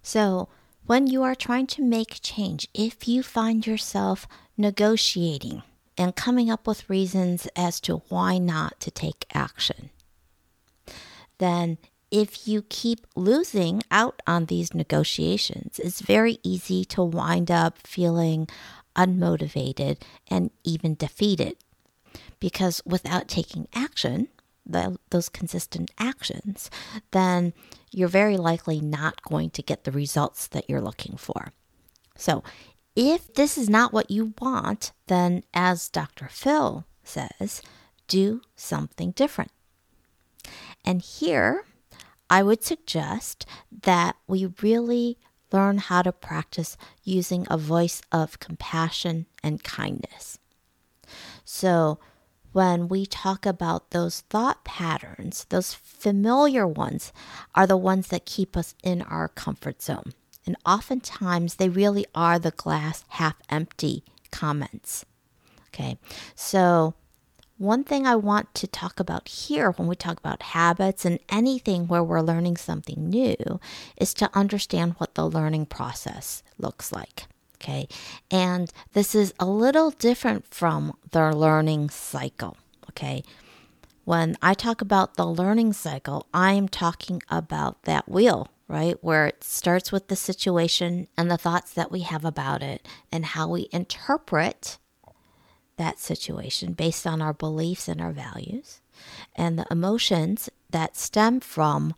So, 0.02 0.50
when 0.86 1.08
you 1.08 1.24
are 1.24 1.36
trying 1.36 1.68
to 1.68 1.82
make 1.82 2.20
change, 2.22 2.68
if 2.74 3.08
you 3.08 3.24
find 3.24 3.66
yourself 3.66 4.28
negotiating 4.56 5.64
and 5.98 6.16
coming 6.16 6.52
up 6.52 6.68
with 6.68 6.90
reasons 6.90 7.48
as 7.56 7.80
to 7.82 8.04
why 8.10 8.38
not 8.38 8.80
to 8.82 8.92
take 8.92 9.26
action, 9.34 9.90
then 11.40 11.78
if 12.12 12.48
you 12.48 12.62
keep 12.70 13.08
losing 13.16 13.82
out 13.90 14.22
on 14.28 14.46
these 14.46 14.76
negotiations, 14.76 15.80
it's 15.80 16.02
very 16.02 16.38
easy 16.44 16.86
to 16.86 17.04
wind 17.04 17.50
up 17.50 17.80
feeling 17.80 18.48
unmotivated 18.96 20.02
and 20.30 20.52
even 20.64 20.94
defeated 20.94 21.58
because 22.40 22.82
without 22.86 23.28
taking 23.28 23.68
action, 23.74 24.30
the, 24.66 24.98
those 25.12 25.30
consistent 25.30 25.92
actions, 26.00 26.70
then 27.12 27.54
you're 27.92 28.08
very 28.08 28.38
likely 28.38 28.82
not 28.82 29.22
going 29.24 29.50
to 29.52 29.62
get 29.62 29.84
the 29.84 29.92
results 29.92 30.48
that 30.48 30.70
you're 30.70 30.82
looking 30.82 31.18
for. 31.18 31.52
So, 32.18 32.44
if 32.96 33.34
this 33.34 33.58
is 33.58 33.70
not 33.70 33.92
what 33.92 34.10
you 34.10 34.34
want, 34.40 34.94
then 35.08 35.44
as 35.54 35.90
Dr. 35.90 36.30
Phil 36.30 36.86
says, 37.04 37.62
do 38.08 38.42
something 38.56 39.12
different. 39.12 39.52
And 40.86 41.02
here, 41.02 41.66
I 42.30 42.42
would 42.42 42.64
suggest 42.64 43.46
that 43.84 44.16
we 44.28 44.54
really 44.62 45.18
learn 45.52 45.78
how 45.78 46.02
to 46.02 46.12
practice 46.12 46.78
using 47.04 47.46
a 47.50 47.58
voice 47.58 48.02
of 48.12 48.40
compassion 48.40 49.26
and 49.44 49.64
kindness. 49.64 50.40
So, 51.44 52.00
when 52.56 52.88
we 52.88 53.06
talk 53.06 53.46
about 53.46 53.90
those 53.90 54.22
thought 54.30 54.64
patterns, 54.64 55.46
those 55.50 55.74
familiar 55.74 56.66
ones 56.66 57.12
are 57.54 57.68
the 57.68 57.76
ones 57.76 58.08
that 58.08 58.26
keep 58.26 58.56
us 58.56 58.74
in 58.82 59.02
our 59.02 59.28
comfort 59.28 59.82
zone. 59.82 60.14
And 60.46 60.56
oftentimes 60.66 61.56
they 61.56 61.68
really 61.68 62.06
are 62.16 62.40
the 62.40 62.52
glass 62.52 63.04
half 63.10 63.36
empty 63.50 64.06
comments. 64.32 65.06
Okay, 65.68 65.98
so 66.34 66.94
one 67.58 67.84
thing 67.84 68.08
I 68.08 68.16
want 68.16 68.54
to 68.56 68.68
talk 68.68 69.02
about 69.02 69.28
here 69.28 69.72
when 69.72 69.90
we 69.90 69.98
talk 69.98 70.18
about 70.18 70.42
habits 70.42 71.04
and 71.04 71.20
anything 71.28 71.88
where 71.88 72.06
we're 72.06 72.22
learning 72.22 72.56
something 72.56 73.10
new 73.10 73.60
is 73.98 74.14
to 74.14 74.30
understand 74.34 74.94
what 74.98 75.16
the 75.16 75.28
learning 75.28 75.66
process 75.66 76.42
looks 76.58 76.94
like. 76.94 77.26
Okay. 77.56 77.88
And 78.30 78.72
this 78.94 79.16
is 79.16 79.34
a 79.40 79.46
little 79.46 79.92
different 79.92 80.46
from 80.54 80.96
the 81.12 81.32
learning 81.32 81.90
cycle. 81.90 82.58
Okay. 82.92 83.24
When 84.04 84.38
I 84.42 84.54
talk 84.54 84.82
about 84.82 85.16
the 85.16 85.26
learning 85.26 85.74
cycle, 85.74 86.28
I'm 86.34 86.68
talking 86.68 87.24
about 87.30 87.84
that 87.84 88.08
wheel, 88.08 88.50
right? 88.68 89.04
Where 89.04 89.26
it 89.26 89.44
starts 89.44 89.92
with 89.92 90.10
the 90.10 90.16
situation 90.16 91.08
and 91.18 91.32
the 91.32 91.38
thoughts 91.38 91.74
that 91.74 91.92
we 91.92 92.02
have 92.02 92.24
about 92.24 92.62
it 92.62 92.88
and 93.12 93.26
how 93.26 93.48
we 93.48 93.68
interpret 93.72 94.78
that 95.78 96.00
situation 96.00 96.74
based 96.74 97.08
on 97.08 97.22
our 97.22 97.34
beliefs 97.34 97.88
and 97.88 98.00
our 98.00 98.12
values 98.12 98.82
and 99.36 99.58
the 99.58 99.66
emotions 99.72 100.50
that 100.70 100.96
stem 100.96 101.40
from 101.40 101.94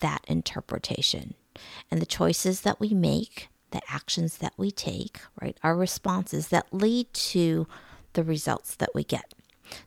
that 0.00 0.24
interpretation 0.28 1.34
and 1.90 2.00
the 2.00 2.06
choices 2.06 2.62
that 2.62 2.80
we 2.80 2.94
make 2.94 3.48
the 3.70 3.82
actions 3.88 4.38
that 4.38 4.54
we 4.56 4.70
take, 4.70 5.20
right, 5.40 5.56
our 5.62 5.76
responses 5.76 6.48
that 6.48 6.72
lead 6.72 7.12
to 7.12 7.66
the 8.14 8.24
results 8.24 8.74
that 8.76 8.94
we 8.94 9.04
get. 9.04 9.34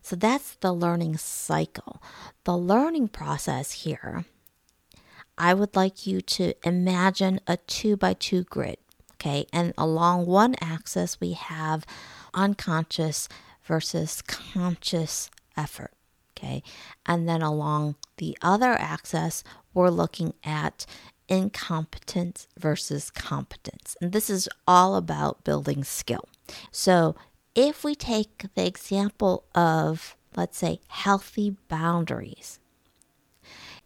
So 0.02 0.16
that's 0.16 0.56
the 0.56 0.74
learning 0.74 1.18
cycle. 1.18 2.02
The 2.44 2.58
learning 2.58 3.10
process 3.10 3.72
here, 3.84 4.26
I 5.38 5.54
would 5.54 5.76
like 5.76 6.06
you 6.06 6.22
to 6.22 6.54
imagine 6.64 7.40
a 7.48 7.58
two 7.58 7.98
by 7.98 8.14
two 8.14 8.44
grid, 8.44 8.78
okay? 9.14 9.46
And 9.52 9.74
along 9.78 10.28
one 10.28 10.56
axis, 10.62 11.20
we 11.20 11.34
have 11.34 11.86
unconscious 12.34 13.28
versus 13.64 14.22
conscious 14.22 15.32
effort, 15.58 15.94
okay? 16.38 16.62
And 17.06 17.28
then 17.28 17.42
along 17.42 17.96
the 18.18 18.38
other 18.42 18.74
axis, 18.74 19.44
we're 19.74 19.90
looking 19.90 20.34
at 20.44 20.86
incompetence 21.32 22.48
versus 22.60 23.10
competence. 23.10 23.96
And 24.02 24.12
this 24.12 24.30
is 24.30 24.50
all 24.68 24.98
about 24.98 25.46
building 25.46 25.86
skill. 25.86 26.28
So, 26.72 27.16
if 27.56 27.84
we 27.84 27.96
take 27.96 28.46
the 28.54 28.68
example 28.68 29.46
of, 29.56 30.16
let's 30.36 30.58
say, 30.58 30.82
healthy 30.90 31.56
boundaries, 31.70 32.60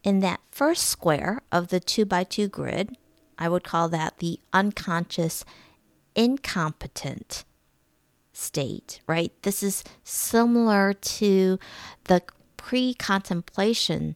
in 0.03 0.19
that 0.21 0.39
first 0.51 0.85
square 0.85 1.41
of 1.51 1.67
the 1.67 1.79
two 1.79 2.05
by 2.05 2.23
two 2.23 2.47
grid, 2.47 2.97
I 3.37 3.49
would 3.49 3.63
call 3.63 3.89
that 3.89 4.17
the 4.17 4.39
unconscious 4.51 5.45
incompetent 6.15 7.43
state, 8.33 9.01
right? 9.07 9.31
This 9.43 9.61
is 9.61 9.83
similar 10.03 10.93
to 10.93 11.59
the 12.05 12.23
pre 12.57 12.95
contemplation 12.95 14.15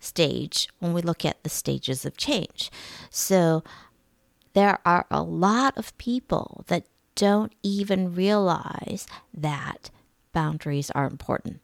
stage 0.00 0.68
when 0.78 0.92
we 0.92 1.02
look 1.02 1.24
at 1.24 1.42
the 1.42 1.50
stages 1.50 2.04
of 2.04 2.16
change. 2.16 2.70
So 3.10 3.62
there 4.52 4.78
are 4.84 5.06
a 5.10 5.22
lot 5.22 5.76
of 5.76 5.96
people 5.98 6.64
that 6.68 6.86
don't 7.14 7.54
even 7.62 8.14
realize 8.14 9.06
that 9.34 9.90
boundaries 10.32 10.90
are 10.92 11.06
important. 11.06 11.60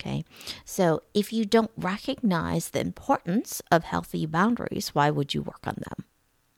Okay, 0.00 0.24
so 0.64 1.02
if 1.14 1.32
you 1.32 1.44
don't 1.44 1.70
recognize 1.76 2.70
the 2.70 2.80
importance 2.80 3.62
of 3.70 3.84
healthy 3.84 4.26
boundaries, 4.26 4.88
why 4.88 5.10
would 5.10 5.32
you 5.32 5.42
work 5.42 5.64
on 5.64 5.76
them? 5.76 6.04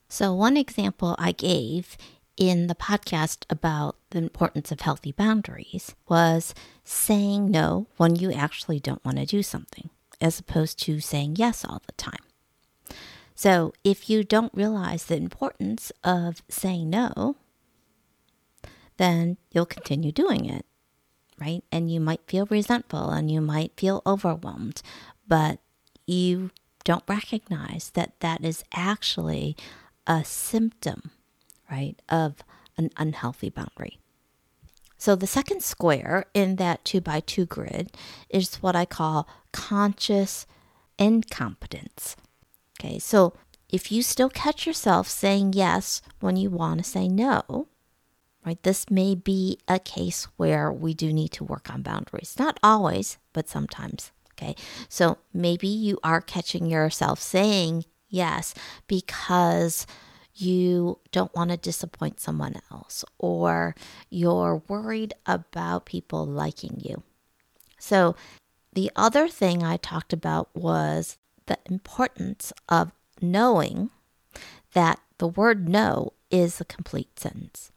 So, 0.08 0.32
one 0.32 0.56
example 0.56 1.14
I 1.18 1.32
gave 1.32 1.98
in 2.36 2.66
the 2.66 2.74
podcast 2.74 3.44
about 3.50 3.96
the 4.10 4.18
importance 4.18 4.72
of 4.72 4.80
healthy 4.80 5.12
boundaries 5.12 5.94
was 6.08 6.54
saying 6.84 7.50
no 7.50 7.86
when 7.96 8.16
you 8.16 8.32
actually 8.32 8.80
don't 8.80 9.04
want 9.04 9.18
to 9.18 9.26
do 9.26 9.42
something, 9.42 9.90
as 10.20 10.38
opposed 10.38 10.78
to 10.80 11.00
saying 11.00 11.36
yes 11.38 11.64
all 11.64 11.82
the 11.86 11.92
time. 11.92 12.22
So, 13.34 13.72
if 13.82 14.08
you 14.08 14.22
don't 14.22 14.54
realize 14.54 15.06
the 15.06 15.16
importance 15.16 15.90
of 16.04 16.42
saying 16.48 16.88
no, 16.88 17.36
then 18.96 19.38
you'll 19.50 19.66
continue 19.66 20.12
doing 20.12 20.46
it, 20.46 20.64
right? 21.38 21.64
And 21.72 21.90
you 21.90 21.98
might 21.98 22.20
feel 22.28 22.46
resentful 22.46 23.10
and 23.10 23.30
you 23.30 23.40
might 23.40 23.72
feel 23.76 24.02
overwhelmed, 24.06 24.82
but 25.26 25.58
you 26.06 26.50
don't 26.84 27.02
recognize 27.08 27.90
that 27.94 28.20
that 28.20 28.44
is 28.44 28.62
actually 28.72 29.56
a 30.06 30.24
symptom, 30.24 31.10
right, 31.70 32.00
of 32.08 32.36
an 32.76 32.90
unhealthy 32.96 33.50
boundary. 33.50 33.98
So 35.04 35.14
the 35.14 35.26
second 35.26 35.62
square 35.62 36.24
in 36.32 36.56
that 36.56 36.82
two 36.82 37.02
by 37.02 37.20
two 37.20 37.44
grid 37.44 37.92
is 38.30 38.54
what 38.62 38.74
I 38.74 38.86
call 38.86 39.28
conscious 39.52 40.46
incompetence. 40.98 42.16
Okay, 42.80 42.98
so 42.98 43.34
if 43.68 43.92
you 43.92 44.00
still 44.02 44.30
catch 44.30 44.66
yourself 44.66 45.06
saying 45.06 45.52
yes 45.52 46.00
when 46.20 46.36
you 46.36 46.48
want 46.48 46.78
to 46.78 46.90
say 46.90 47.06
no, 47.06 47.68
right, 48.46 48.62
this 48.62 48.90
may 48.90 49.14
be 49.14 49.58
a 49.68 49.78
case 49.78 50.26
where 50.38 50.72
we 50.72 50.94
do 50.94 51.12
need 51.12 51.32
to 51.32 51.44
work 51.44 51.68
on 51.70 51.82
boundaries. 51.82 52.36
Not 52.38 52.58
always, 52.62 53.18
but 53.34 53.46
sometimes. 53.46 54.10
Okay, 54.32 54.56
so 54.88 55.18
maybe 55.34 55.68
you 55.68 55.98
are 56.02 56.22
catching 56.22 56.64
yourself 56.64 57.20
saying 57.20 57.84
yes 58.08 58.54
because 58.86 59.86
you 60.34 60.98
don't 61.12 61.34
want 61.34 61.50
to 61.50 61.56
disappoint 61.56 62.20
someone 62.20 62.56
else 62.70 63.04
or 63.18 63.74
you're 64.10 64.62
worried 64.68 65.14
about 65.26 65.86
people 65.86 66.26
liking 66.26 66.80
you. 66.80 67.02
So, 67.78 68.16
the 68.72 68.90
other 68.96 69.28
thing 69.28 69.62
I 69.62 69.76
talked 69.76 70.12
about 70.12 70.48
was 70.54 71.16
the 71.46 71.58
importance 71.66 72.52
of 72.68 72.90
knowing 73.20 73.90
that 74.72 75.00
the 75.18 75.28
word 75.28 75.68
no 75.68 76.12
is 76.30 76.60
a 76.60 76.64
complete 76.64 77.18
sentence. 77.18 77.70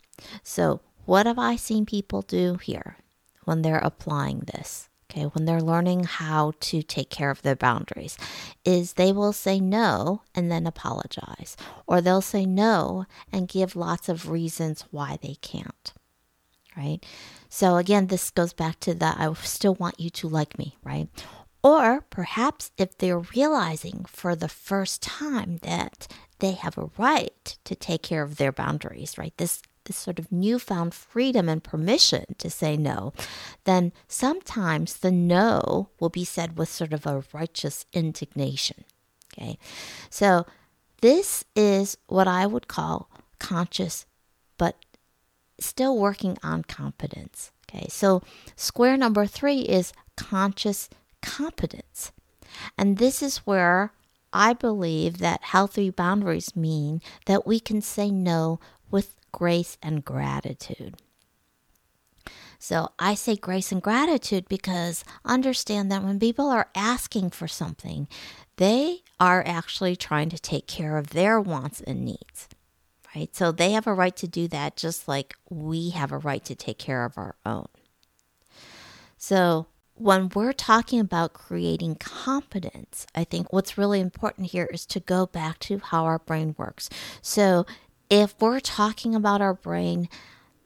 So, 0.44 0.82
what 1.06 1.26
have 1.26 1.38
I 1.38 1.56
seen 1.56 1.86
people 1.86 2.22
do 2.24 2.56
here 2.56 2.98
when 3.46 3.62
they're 3.62 3.78
applying 3.78 4.40
this? 4.40 4.87
Okay, 5.10 5.24
when 5.24 5.46
they're 5.46 5.62
learning 5.62 6.04
how 6.04 6.54
to 6.60 6.82
take 6.82 7.10
care 7.10 7.32
of 7.32 7.42
their 7.42 7.56
boundaries, 7.56 8.18
is 8.66 8.94
they 8.94 9.12
will 9.12 9.34
say 9.34 9.60
no 9.60 10.22
and 10.36 10.52
then 10.52 10.68
apologize, 10.68 11.56
or 11.86 12.02
they'll 12.02 12.22
say 12.22 12.46
no 12.46 13.06
and 13.32 13.48
give 13.48 13.76
lots 13.76 14.10
of 14.10 14.30
reasons 14.30 14.86
why 14.92 15.18
they 15.22 15.36
can't, 15.36 15.94
right? 16.76 17.00
So, 17.50 17.78
again, 17.78 18.08
this 18.08 18.30
goes 18.30 18.54
back 18.54 18.80
to 18.82 18.94
that 18.96 19.18
I 19.20 19.32
still 19.34 19.76
want 19.76 20.00
you 20.00 20.10
to 20.12 20.28
like 20.28 20.58
me, 20.58 20.76
right? 20.84 21.08
Or 21.64 22.02
perhaps 22.10 22.72
if 22.78 22.98
they're 22.98 23.20
realizing 23.20 24.06
for 24.08 24.36
the 24.36 24.50
first 24.50 25.02
time 25.02 25.60
that 25.64 26.08
they 26.40 26.52
have 26.52 26.78
a 26.78 26.90
right 26.98 27.58
to 27.64 27.76
take 27.76 28.04
care 28.04 28.22
of 28.22 28.38
their 28.38 28.52
boundaries, 28.52 29.18
right? 29.18 29.34
This 29.38 29.62
this 29.88 29.98
sort 29.98 30.20
of 30.20 30.32
newfound 30.32 30.94
freedom 30.94 31.50
and 31.50 31.64
permission 31.64 32.26
to 32.38 32.50
say 32.50 32.78
no, 32.78 33.14
then 33.64 33.92
sometimes 34.08 34.98
the 34.98 35.12
no 35.12 35.90
will 36.00 36.10
be 36.10 36.26
said 36.26 36.58
with 36.58 36.70
sort 36.70 36.94
of 36.94 37.06
a 37.06 37.24
righteous 37.34 37.86
indignation. 37.94 38.84
Okay. 39.34 39.58
So 40.10 40.46
this 41.02 41.44
is 41.56 41.98
what 42.08 42.28
I 42.28 42.46
would 42.46 42.68
call 42.68 43.10
conscious, 43.40 44.06
but 44.58 44.76
still 45.60 45.98
working 45.98 46.38
on 46.44 46.64
competence. 46.64 47.52
Okay. 47.70 47.88
So 47.90 48.22
square 48.56 48.98
number 48.98 49.26
three 49.26 49.62
is 49.62 49.94
conscious 50.16 50.90
competence. 51.22 52.12
And 52.78 52.98
this 52.98 53.22
is 53.22 53.38
where 53.40 53.92
I 54.34 54.54
believe 54.54 55.20
that 55.20 55.44
healthy 55.44 55.90
boundaries 55.90 56.56
mean 56.56 57.02
that 57.26 57.48
we 57.48 57.60
can 57.60 57.82
say 57.82 58.12
no 58.12 58.60
with 58.90 59.16
grace 59.38 59.78
and 59.84 60.04
gratitude. 60.04 60.96
So 62.58 62.90
I 62.98 63.14
say 63.14 63.36
grace 63.36 63.72
and 63.72 63.84
gratitude 63.84 64.50
because 64.50 65.04
understand 65.24 65.92
that 65.92 66.02
when 66.04 66.20
people 66.20 66.50
are 66.50 66.70
asking 66.74 67.30
for 67.30 67.48
something, 67.48 68.08
they 68.56 69.04
are 69.20 69.44
actually 69.46 69.96
trying 69.96 70.30
to 70.30 70.40
take 70.40 70.66
care 70.66 70.98
of 70.98 71.12
their 71.12 71.40
wants 71.40 71.82
and 71.82 72.04
needs. 72.04 72.50
Right? 73.16 73.36
So 73.36 73.52
they 73.52 73.74
have 73.74 73.86
a 73.86 73.94
right 73.94 74.16
to 74.16 74.28
do 74.28 74.48
that 74.48 74.76
just 74.76 75.08
like 75.08 75.36
we 75.52 75.92
have 75.92 76.12
a 76.12 76.18
right 76.18 76.44
to 76.46 76.56
take 76.56 76.80
care 76.80 77.06
of 77.06 77.16
our 77.16 77.36
own. 77.46 77.68
So 79.20 79.68
when 79.94 80.30
we're 80.30 80.52
talking 80.52 81.00
about 81.00 81.34
creating 81.34 81.96
competence, 81.96 83.06
I 83.14 83.24
think 83.24 83.54
what's 83.54 83.78
really 83.78 84.00
important 84.00 84.48
here 84.48 84.66
is 84.72 84.84
to 84.88 85.00
go 85.00 85.28
back 85.28 85.60
to 85.60 85.78
how 85.78 86.06
our 86.06 86.18
brain 86.18 86.56
works. 86.58 86.90
So 87.22 87.68
if 88.10 88.36
we're 88.40 88.60
talking 88.60 89.16
about 89.16 89.42
our 89.42 89.54
brain 89.54 90.10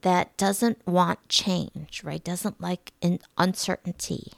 that 0.02 0.36
doesn't 0.36 0.86
want 0.86 1.28
change, 1.28 2.02
right, 2.04 2.22
doesn't 2.22 2.60
like 2.60 2.92
uncertainty, 3.38 4.32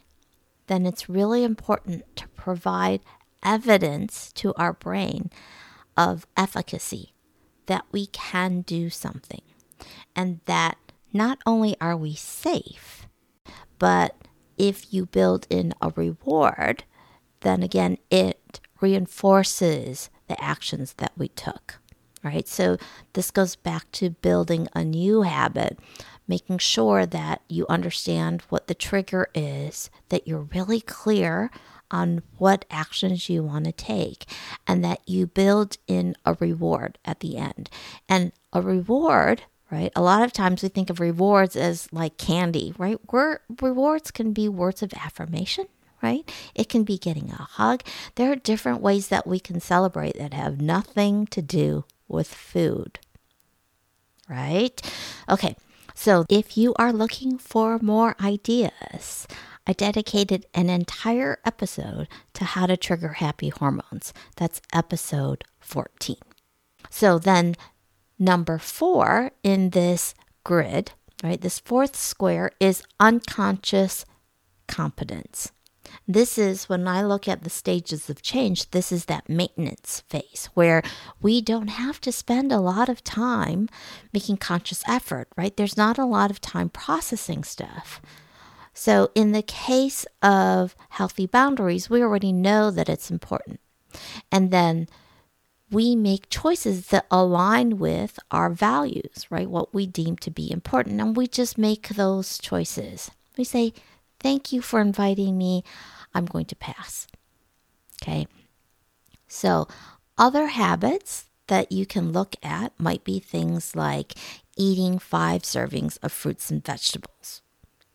then 0.67 0.85
it's 0.85 1.09
really 1.09 1.43
important 1.43 2.15
to 2.15 2.27
provide 2.29 3.01
evidence 3.43 4.31
to 4.33 4.53
our 4.55 4.73
brain 4.73 5.29
of 5.95 6.25
efficacy 6.35 7.13
that 7.67 7.85
we 7.91 8.07
can 8.07 8.61
do 8.61 8.89
something. 8.89 9.41
And 10.15 10.39
that 10.45 10.77
not 11.13 11.39
only 11.45 11.75
are 11.79 11.97
we 11.97 12.15
safe, 12.15 13.07
but 13.79 14.15
if 14.57 14.93
you 14.93 15.05
build 15.05 15.47
in 15.49 15.73
a 15.81 15.91
reward, 15.95 16.83
then 17.41 17.61
again, 17.61 17.97
it 18.09 18.59
reinforces 18.81 20.09
the 20.27 20.41
actions 20.41 20.93
that 20.93 21.11
we 21.17 21.27
took 21.29 21.79
right? 22.25 22.47
So 22.47 22.77
this 23.13 23.31
goes 23.31 23.55
back 23.55 23.89
to 23.93 24.09
building 24.09 24.67
a 24.73 24.83
new 24.83 25.21
habit, 25.21 25.77
making 26.27 26.57
sure 26.57 27.05
that 27.05 27.41
you 27.47 27.65
understand 27.69 28.41
what 28.49 28.67
the 28.67 28.73
trigger 28.73 29.29
is, 29.35 29.91
that 30.09 30.27
you're 30.27 30.49
really 30.53 30.81
clear 30.81 31.51
on 31.91 32.23
what 32.39 32.65
actions 32.71 33.29
you 33.29 33.43
want 33.43 33.65
to 33.65 33.71
take, 33.71 34.25
and 34.65 34.83
that 34.83 35.07
you 35.07 35.27
build 35.27 35.77
in 35.87 36.15
a 36.25 36.33
reward 36.39 36.97
at 37.05 37.19
the 37.19 37.37
end. 37.37 37.69
And 38.09 38.31
a 38.51 38.61
reward 38.61 39.43
right? 39.71 39.91
A 39.95 40.01
lot 40.01 40.21
of 40.21 40.31
times 40.31 40.61
we 40.61 40.69
think 40.69 40.89
of 40.89 40.99
rewards 40.99 41.55
as 41.55 41.91
like 41.91 42.17
candy, 42.17 42.73
right? 42.77 42.99
Where 43.09 43.41
rewards 43.61 44.11
can 44.11 44.31
be 44.31 44.47
words 44.47 44.83
of 44.83 44.93
affirmation, 44.93 45.67
right? 46.01 46.29
It 46.53 46.69
can 46.69 46.83
be 46.83 46.97
getting 46.97 47.31
a 47.31 47.47
hug. 47.51 47.81
There 48.13 48.31
are 48.31 48.35
different 48.35 48.81
ways 48.81 49.07
that 49.07 49.25
we 49.25 49.39
can 49.39 49.59
celebrate 49.59 50.17
that 50.17 50.33
have 50.33 50.61
nothing 50.61 51.25
to 51.27 51.41
do 51.41 51.85
with 52.07 52.27
food. 52.27 52.99
Right? 54.29 54.81
Okay, 55.29 55.55
so 55.93 56.25
if 56.29 56.57
you 56.57 56.73
are 56.77 56.91
looking 56.91 57.37
for 57.37 57.79
more 57.79 58.15
ideas, 58.21 59.27
I 59.67 59.73
dedicated 59.73 60.45
an 60.53 60.69
entire 60.69 61.39
episode 61.45 62.07
to 62.33 62.45
how 62.45 62.67
to 62.67 62.77
trigger 62.77 63.13
happy 63.13 63.49
hormones. 63.49 64.13
That's 64.35 64.61
episode 64.73 65.43
14. 65.59 66.17
So 66.89 67.17
then, 67.17 67.55
number 68.19 68.57
four 68.57 69.31
in 69.43 69.71
this 69.71 70.13
grid, 70.43 70.91
right, 71.23 71.41
this 71.41 71.59
fourth 71.59 71.95
square 71.95 72.51
is 72.59 72.83
unconscious 72.99 74.05
competence. 74.67 75.51
This 76.07 76.37
is 76.37 76.69
when 76.69 76.87
I 76.87 77.01
look 77.01 77.27
at 77.27 77.43
the 77.43 77.49
stages 77.49 78.09
of 78.09 78.21
change, 78.21 78.69
this 78.69 78.91
is 78.91 79.05
that 79.05 79.27
maintenance 79.27 80.03
phase 80.07 80.49
where 80.53 80.83
we 81.19 81.41
don't 81.41 81.69
have 81.69 81.99
to 82.01 82.11
spend 82.11 82.51
a 82.51 82.59
lot 82.59 82.89
of 82.89 83.03
time 83.03 83.69
making 84.13 84.37
conscious 84.37 84.83
effort, 84.87 85.27
right? 85.35 85.55
There's 85.57 85.77
not 85.77 85.97
a 85.97 86.05
lot 86.05 86.29
of 86.29 86.39
time 86.39 86.69
processing 86.69 87.43
stuff. 87.43 88.01
So, 88.77 89.09
in 89.15 89.31
the 89.31 89.41
case 89.41 90.05
of 90.21 90.75
healthy 90.89 91.25
boundaries, 91.25 91.89
we 91.89 92.03
already 92.03 92.33
know 92.33 92.69
that 92.71 92.89
it's 92.89 93.09
important. 93.09 93.59
And 94.31 94.51
then 94.51 94.87
we 95.71 95.95
make 95.95 96.29
choices 96.29 96.87
that 96.87 97.07
align 97.09 97.79
with 97.79 98.19
our 98.29 98.49
values, 98.49 99.25
right? 99.29 99.49
What 99.49 99.73
we 99.73 99.87
deem 99.87 100.17
to 100.17 100.29
be 100.29 100.51
important. 100.51 101.01
And 101.01 101.15
we 101.15 101.25
just 101.27 101.57
make 101.57 101.87
those 101.87 102.37
choices. 102.37 103.09
We 103.37 103.43
say, 103.43 103.73
Thank 104.19 104.51
you 104.51 104.61
for 104.61 104.81
inviting 104.81 105.37
me. 105.37 105.63
I'm 106.15 106.25
going 106.25 106.45
to 106.45 106.55
pass. 106.55 107.07
Okay. 108.01 108.25
So, 109.27 109.67
other 110.17 110.47
habits 110.47 111.25
that 111.47 111.71
you 111.71 111.85
can 111.85 112.11
look 112.11 112.35
at 112.41 112.71
might 112.79 113.03
be 113.03 113.19
things 113.19 113.75
like 113.75 114.13
eating 114.55 114.97
five 114.97 115.43
servings 115.43 115.99
of 116.01 116.11
fruits 116.11 116.49
and 116.49 116.65
vegetables. 116.65 117.41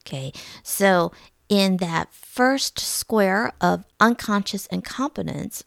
Okay. 0.07 0.33
So, 0.63 1.13
in 1.49 1.79
that 1.79 2.15
first 2.15 2.79
square 2.79 3.53
of 3.61 3.85
unconscious 3.99 4.67
incompetence, 4.67 5.65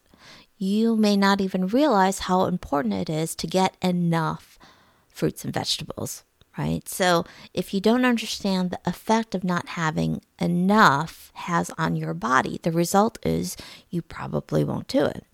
you 0.57 0.95
may 0.95 1.17
not 1.17 1.41
even 1.41 1.67
realize 1.67 2.19
how 2.19 2.45
important 2.45 2.93
it 2.93 3.09
is 3.09 3.35
to 3.35 3.47
get 3.47 3.75
enough 3.81 4.57
fruits 5.09 5.43
and 5.43 5.53
vegetables, 5.53 6.23
right? 6.57 6.87
So, 6.87 7.25
if 7.53 7.73
you 7.73 7.81
don't 7.81 8.05
understand 8.05 8.69
the 8.69 8.79
effect 8.85 9.33
of 9.35 9.43
not 9.43 9.69
having 9.69 10.21
enough 10.39 11.31
has 11.35 11.71
on 11.77 11.95
your 11.95 12.13
body, 12.13 12.59
the 12.61 12.71
result 12.71 13.17
is 13.23 13.57
you 13.89 14.01
probably 14.01 14.63
won't 14.63 14.87
do 14.87 15.05
it. 15.05 15.25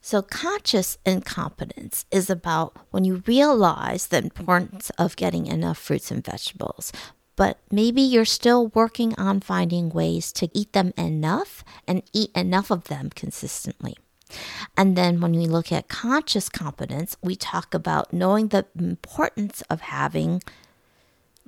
So, 0.00 0.22
conscious 0.22 0.98
incompetence 1.04 2.04
is 2.10 2.30
about 2.30 2.76
when 2.90 3.04
you 3.04 3.22
realize 3.26 4.06
the 4.06 4.18
importance 4.18 4.90
of 4.98 5.16
getting 5.16 5.46
enough 5.46 5.78
fruits 5.78 6.10
and 6.10 6.24
vegetables, 6.24 6.92
but 7.36 7.58
maybe 7.70 8.02
you're 8.02 8.24
still 8.24 8.68
working 8.68 9.14
on 9.16 9.40
finding 9.40 9.90
ways 9.90 10.32
to 10.32 10.48
eat 10.52 10.72
them 10.72 10.92
enough 10.96 11.64
and 11.86 12.02
eat 12.12 12.30
enough 12.34 12.70
of 12.70 12.84
them 12.84 13.10
consistently. 13.14 13.94
And 14.76 14.96
then 14.96 15.20
when 15.20 15.32
we 15.32 15.46
look 15.46 15.72
at 15.72 15.88
conscious 15.88 16.48
competence, 16.48 17.16
we 17.22 17.36
talk 17.36 17.74
about 17.74 18.12
knowing 18.12 18.48
the 18.48 18.66
importance 18.78 19.62
of 19.70 19.82
having 19.82 20.42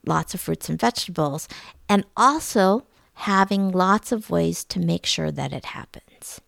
lots 0.06 0.34
of 0.34 0.40
fruits 0.40 0.68
and 0.68 0.80
vegetables 0.80 1.48
and 1.88 2.04
also 2.16 2.86
having 3.14 3.70
lots 3.70 4.12
of 4.12 4.30
ways 4.30 4.64
to 4.64 4.80
make 4.80 5.04
sure 5.04 5.30
that 5.30 5.52
it 5.52 5.66
happens. 5.66 6.40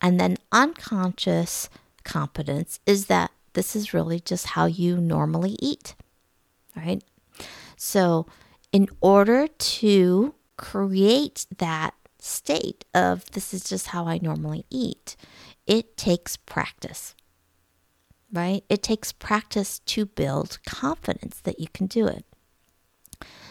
And 0.00 0.18
then 0.18 0.38
unconscious 0.50 1.68
competence 2.04 2.80
is 2.86 3.06
that 3.06 3.30
this 3.52 3.76
is 3.76 3.92
really 3.92 4.20
just 4.20 4.46
how 4.46 4.66
you 4.66 4.96
normally 4.98 5.56
eat, 5.60 5.94
right? 6.76 7.02
So, 7.76 8.26
in 8.72 8.88
order 9.00 9.46
to 9.46 10.34
create 10.56 11.46
that 11.58 11.94
state 12.18 12.84
of 12.94 13.30
this 13.32 13.54
is 13.54 13.64
just 13.64 13.88
how 13.88 14.06
I 14.06 14.18
normally 14.22 14.64
eat, 14.70 15.16
it 15.66 15.96
takes 15.96 16.36
practice, 16.36 17.14
right? 18.32 18.64
It 18.68 18.82
takes 18.82 19.12
practice 19.12 19.78
to 19.80 20.06
build 20.06 20.58
confidence 20.66 21.40
that 21.40 21.60
you 21.60 21.68
can 21.72 21.86
do 21.86 22.06
it. 22.06 22.24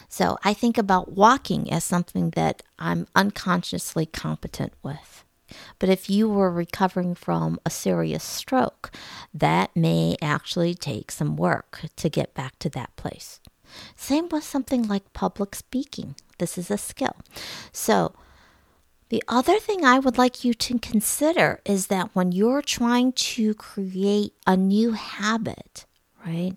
So 0.08 0.38
I 0.42 0.54
think 0.54 0.78
about 0.78 1.12
walking 1.12 1.70
as 1.70 1.84
something 1.84 2.30
that 2.30 2.62
I'm 2.78 3.06
unconsciously 3.14 4.06
competent 4.06 4.72
with. 4.82 5.24
But 5.78 5.88
if 5.88 6.10
you 6.10 6.28
were 6.28 6.50
recovering 6.50 7.14
from 7.14 7.58
a 7.64 7.70
serious 7.70 8.24
stroke, 8.24 8.90
that 9.32 9.74
may 9.74 10.16
actually 10.20 10.74
take 10.74 11.10
some 11.10 11.36
work 11.36 11.82
to 11.96 12.08
get 12.08 12.34
back 12.34 12.58
to 12.60 12.70
that 12.70 12.94
place. 12.96 13.40
Same 13.96 14.28
with 14.28 14.44
something 14.44 14.86
like 14.88 15.12
public 15.12 15.54
speaking. 15.54 16.16
This 16.38 16.58
is 16.58 16.70
a 16.70 16.78
skill. 16.78 17.16
So, 17.72 18.14
the 19.10 19.22
other 19.26 19.58
thing 19.58 19.84
I 19.84 19.98
would 19.98 20.18
like 20.18 20.44
you 20.44 20.52
to 20.54 20.78
consider 20.78 21.60
is 21.64 21.86
that 21.86 22.14
when 22.14 22.30
you're 22.32 22.62
trying 22.62 23.12
to 23.12 23.54
create 23.54 24.34
a 24.46 24.56
new 24.56 24.92
habit, 24.92 25.86
right? 26.26 26.56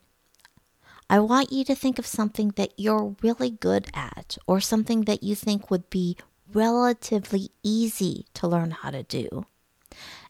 I 1.11 1.19
want 1.19 1.51
you 1.51 1.65
to 1.65 1.75
think 1.75 1.99
of 1.99 2.07
something 2.07 2.53
that 2.55 2.71
you're 2.77 3.17
really 3.21 3.49
good 3.49 3.87
at 3.93 4.37
or 4.47 4.61
something 4.61 5.01
that 5.01 5.23
you 5.23 5.35
think 5.35 5.69
would 5.69 5.89
be 5.89 6.15
relatively 6.53 7.49
easy 7.63 8.27
to 8.35 8.47
learn 8.47 8.71
how 8.71 8.91
to 8.91 9.03
do 9.03 9.45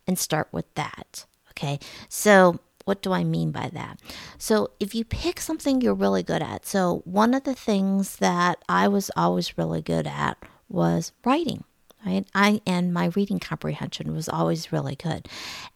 and 0.08 0.18
start 0.18 0.48
with 0.52 0.66
that. 0.74 1.28
Okay. 1.52 1.80
So, 2.10 2.60
what 2.86 3.04
do 3.04 3.14
I 3.14 3.24
mean 3.24 3.52
by 3.52 3.70
that? 3.74 4.00
So, 4.40 4.72
if 4.80 4.96
you 4.96 5.06
pick 5.06 5.40
something 5.40 5.82
you're 5.82 5.94
really 5.94 6.24
good 6.24 6.42
at, 6.42 6.66
so 6.66 7.04
one 7.06 7.36
of 7.36 7.44
the 7.44 7.54
things 7.54 8.16
that 8.16 8.58
I 8.68 8.88
was 8.88 9.12
always 9.16 9.60
really 9.60 9.84
good 9.84 10.08
at 10.08 10.40
was 10.68 11.12
writing. 11.24 11.64
Right? 12.06 12.26
I 12.34 12.62
and 12.66 12.92
my 12.94 13.12
reading 13.16 13.40
comprehension 13.40 14.14
was 14.14 14.28
always 14.28 14.72
really 14.72 14.96
good. 14.96 15.28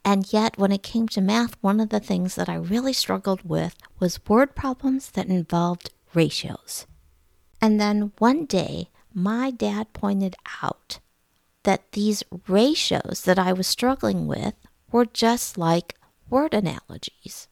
And 0.04 0.32
yet 0.34 0.58
when 0.58 0.72
it 0.72 0.82
came 0.82 1.08
to 1.10 1.22
math, 1.22 1.56
one 1.62 1.80
of 1.80 1.90
the 1.90 2.00
things 2.00 2.34
that 2.36 2.50
I 2.50 2.56
really 2.56 2.94
struggled 2.94 3.48
with 3.48 3.76
was 4.00 4.20
word 4.28 4.56
problems 4.56 5.12
that 5.12 5.28
involved 5.28 5.92
ratios. 6.16 6.88
And 7.62 7.80
then 7.80 8.12
one 8.18 8.46
day 8.46 8.90
my 9.14 9.52
dad 9.52 9.94
pointed 9.94 10.36
out 10.64 11.00
that 11.64 11.92
these 11.92 12.24
ratios 12.48 13.22
that 13.24 13.40
I 13.40 13.54
was 13.54 13.68
struggling 13.68 14.28
with 14.28 14.56
were 14.92 15.06
just 15.06 15.58
like 15.58 15.96
word 16.30 16.54
analogies, 16.54 17.48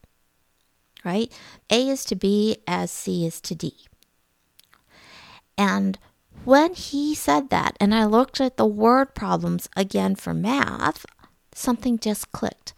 right? 1.05 1.31
A 1.69 1.89
is 1.89 2.05
to 2.05 2.15
B 2.15 2.57
as 2.67 2.91
C 2.91 3.25
is 3.25 3.39
to 3.41 3.55
D. 3.55 3.75
And 5.57 5.99
when 6.45 6.73
he 6.73 7.15
said 7.15 7.49
that, 7.49 7.77
and 7.79 7.93
I 7.95 8.05
looked 8.05 8.41
at 8.41 8.57
the 8.57 8.65
word 8.65 9.15
problems 9.15 9.69
again 9.75 10.15
for 10.15 10.33
math, 10.33 11.05
something 11.53 11.97
just 11.97 12.31
clicked, 12.31 12.73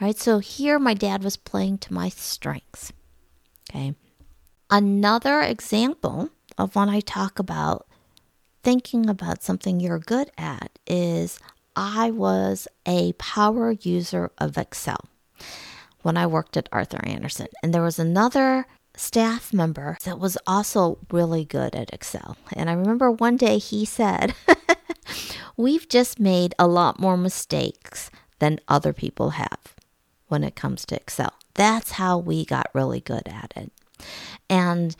right? 0.00 0.18
So 0.18 0.38
here 0.38 0.78
my 0.78 0.94
dad 0.94 1.22
was 1.22 1.36
playing 1.36 1.78
to 1.78 1.94
my 1.94 2.08
strengths. 2.08 2.92
Okay. 3.70 3.94
Another 4.70 5.40
example 5.40 6.30
of 6.58 6.74
when 6.74 6.88
I 6.88 7.00
talk 7.00 7.38
about 7.38 7.86
thinking 8.62 9.08
about 9.08 9.42
something 9.42 9.78
you're 9.78 9.98
good 9.98 10.30
at 10.38 10.78
is 10.86 11.38
I 11.76 12.10
was 12.10 12.66
a 12.86 13.12
power 13.14 13.72
user 13.72 14.30
of 14.38 14.56
Excel 14.56 15.04
when 16.02 16.16
I 16.16 16.26
worked 16.26 16.56
at 16.56 16.68
Arthur 16.72 17.00
Andersen. 17.04 17.48
And 17.62 17.74
there 17.74 17.82
was 17.82 17.98
another 17.98 18.66
staff 18.96 19.52
member 19.52 19.96
that 20.04 20.18
was 20.18 20.38
also 20.46 20.98
really 21.10 21.44
good 21.44 21.74
at 21.74 21.92
Excel. 21.92 22.36
And 22.52 22.70
I 22.70 22.74
remember 22.74 23.10
one 23.10 23.36
day 23.36 23.58
he 23.58 23.84
said, 23.84 24.34
We've 25.56 25.88
just 25.88 26.18
made 26.18 26.54
a 26.58 26.66
lot 26.66 26.98
more 26.98 27.16
mistakes 27.16 28.10
than 28.40 28.60
other 28.66 28.92
people 28.92 29.30
have 29.30 29.74
when 30.26 30.42
it 30.42 30.56
comes 30.56 30.84
to 30.86 30.96
Excel. 30.96 31.32
That's 31.54 31.92
how 31.92 32.18
we 32.18 32.44
got 32.44 32.70
really 32.74 33.00
good 33.00 33.28
at 33.28 33.52
it. 33.56 33.70
And 34.50 34.96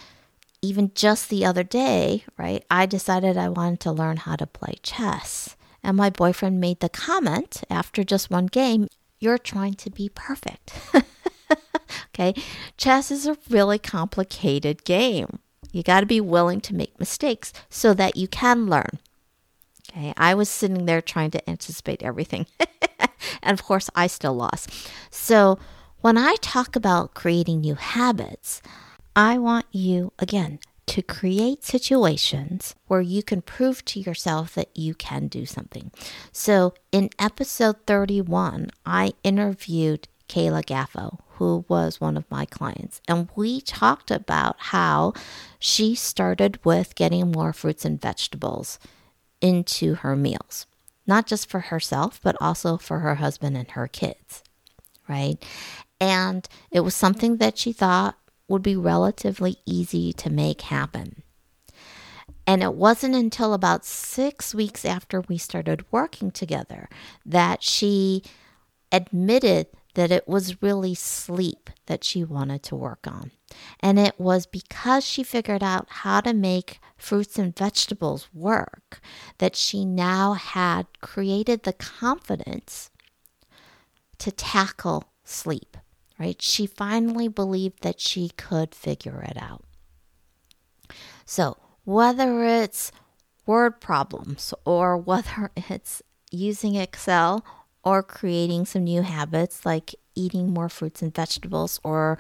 even 0.63 0.93
just 0.95 1.29
the 1.29 1.45
other 1.45 1.65
day, 1.65 2.25
right, 2.39 2.65
I 2.71 2.87
decided 2.87 3.37
I 3.37 3.49
wanted 3.49 3.81
to 3.81 3.93
learn 3.93 4.19
how 4.19 4.37
to 4.37 4.47
play 4.47 4.77
chess. 4.83 5.57
And 5.83 5.97
my 5.97 6.09
boyfriend 6.09 6.61
made 6.61 6.81
the 6.81 6.89
comment 6.89 7.63
after 7.69 8.05
just 8.05 8.31
one 8.31 8.47
game, 8.47 8.89
you're 9.19 9.39
trying 9.39 9.75
to 9.75 9.91
be 9.91 10.09
perfect. 10.09 10.73
okay, 12.15 12.35
chess 12.77 13.11
is 13.11 13.27
a 13.27 13.39
really 13.49 13.79
complicated 13.79 14.85
game. 14.85 15.39
You 15.73 15.83
got 15.83 16.01
to 16.01 16.07
be 16.07 16.21
willing 16.21 16.61
to 16.63 16.75
make 16.75 16.99
mistakes 17.01 17.53
so 17.69 17.95
that 17.95 18.17
you 18.17 18.29
can 18.29 18.67
learn. 18.67 18.99
Okay, 19.91 20.15
I 20.17 20.35
was 20.35 20.49
sitting 20.49 20.87
there 20.87 21.03
trying 21.03 21.31
to 21.33 21.51
anticipate 21.51 22.03
everything. 22.03 22.47
and 23.43 23.59
of 23.59 23.65
course, 23.65 23.91
I 23.95 24.07
still 24.07 24.35
lost. 24.35 24.71
So, 25.11 25.59
when 26.01 26.19
I 26.19 26.37
talk 26.43 26.77
about 26.77 27.15
creating 27.15 27.61
new 27.61 27.77
habits, 27.77 28.61
I 29.17 29.39
want 29.39 29.65
you, 29.73 30.13
again, 30.19 30.59
to 30.87 31.03
create 31.03 31.65
situations 31.65 32.75
where 32.89 33.01
you 33.01 33.23
can 33.23 33.41
prove 33.41 33.85
to 33.87 34.01
yourself 34.01 34.55
that 34.55 34.69
you 34.77 34.95
can 34.95 35.29
do 35.29 35.47
something. 35.47 35.91
So, 36.31 36.75
in 36.93 37.11
episode 37.19 37.77
31, 37.87 38.71
I 38.85 39.13
interviewed 39.23 40.09
Kayla 40.29 40.65
Gaffo, 40.65 41.21
who 41.37 41.65
was 41.69 42.01
one 42.01 42.17
of 42.17 42.31
my 42.31 42.45
clients, 42.45 43.01
and 43.09 43.29
we 43.35 43.61
talked 43.61 44.11
about 44.11 44.57
how 44.59 45.13
she 45.59 45.95
started 45.95 46.59
with 46.65 46.95
getting 46.95 47.33
more 47.33 47.53
fruits 47.53 47.85
and 47.85 48.01
vegetables 48.01 48.79
into 49.41 49.95
her 49.97 50.17
meals, 50.17 50.67
not 51.07 51.27
just 51.27 51.49
for 51.49 51.61
herself, 51.61 52.21
but 52.23 52.37
also 52.41 52.77
for 52.77 53.01
her 53.01 53.17
husband 53.17 53.57
and 53.57 53.71
her 53.73 53.89
kids, 53.89 54.43
right? 55.09 55.37
And 56.01 56.49
it 56.71 56.81
was 56.81 56.95
something 56.95 57.37
that 57.39 57.59
she 57.59 57.73
thought 57.73 58.17
would 58.49 58.63
be 58.63 58.77
relatively 58.77 59.57
easy 59.67 60.13
to 60.15 60.31
make 60.31 60.63
happen. 60.63 61.23
And 62.47 62.63
it 62.63 62.75
wasn't 62.75 63.15
until 63.15 63.55
about 63.55 63.87
six 63.87 64.55
weeks 64.55 64.85
after 64.85 65.23
we 65.23 65.39
started 65.39 65.85
working 65.91 66.31
together 66.31 66.89
that 67.25 67.63
she 67.63 68.23
admitted 68.93 69.67
that 69.95 70.11
it 70.11 70.29
was 70.29 70.63
really 70.63 70.95
sleep 70.95 71.71
that 71.87 72.05
she 72.05 72.25
wanted 72.25 72.63
to 72.65 72.77
work 72.77 73.07
on. 73.07 73.31
And 73.81 73.99
it 73.99 74.19
was 74.19 74.47
because 74.47 75.05
she 75.05 75.23
figured 75.23 75.63
out 75.63 75.87
how 75.89 76.21
to 76.21 76.35
make 76.35 76.81
fruits 76.97 77.39
and 77.39 77.57
vegetables 77.57 78.29
work 78.33 79.01
that 79.39 79.55
she 79.55 79.85
now 79.85 80.33
had 80.33 80.87
created 81.01 81.63
the 81.63 81.73
confidence 81.73 82.91
to 84.19 84.31
tackle 84.31 85.05
sleep 85.25 85.77
right? 86.19 86.41
She 86.41 86.67
finally 86.67 87.29
believed 87.29 87.83
that 87.83 88.01
she 88.01 88.31
could 88.31 88.75
figure 88.75 89.23
it 89.23 89.37
out. 89.37 89.65
So, 91.25 91.57
whether 91.85 92.45
it's 92.45 92.93
word 93.47 93.81
problems 93.81 94.55
or 94.65 94.97
whether 95.11 95.51
it's 95.57 96.03
using 96.31 96.75
Excel 96.77 97.45
or 97.85 98.03
creating 98.03 98.67
some 98.67 98.85
new 98.85 99.03
habits 99.03 99.65
like 99.67 99.95
eating 100.15 100.53
more 100.53 100.69
fruits 100.69 101.03
and 101.03 101.15
vegetables 101.15 101.81
or 101.85 102.19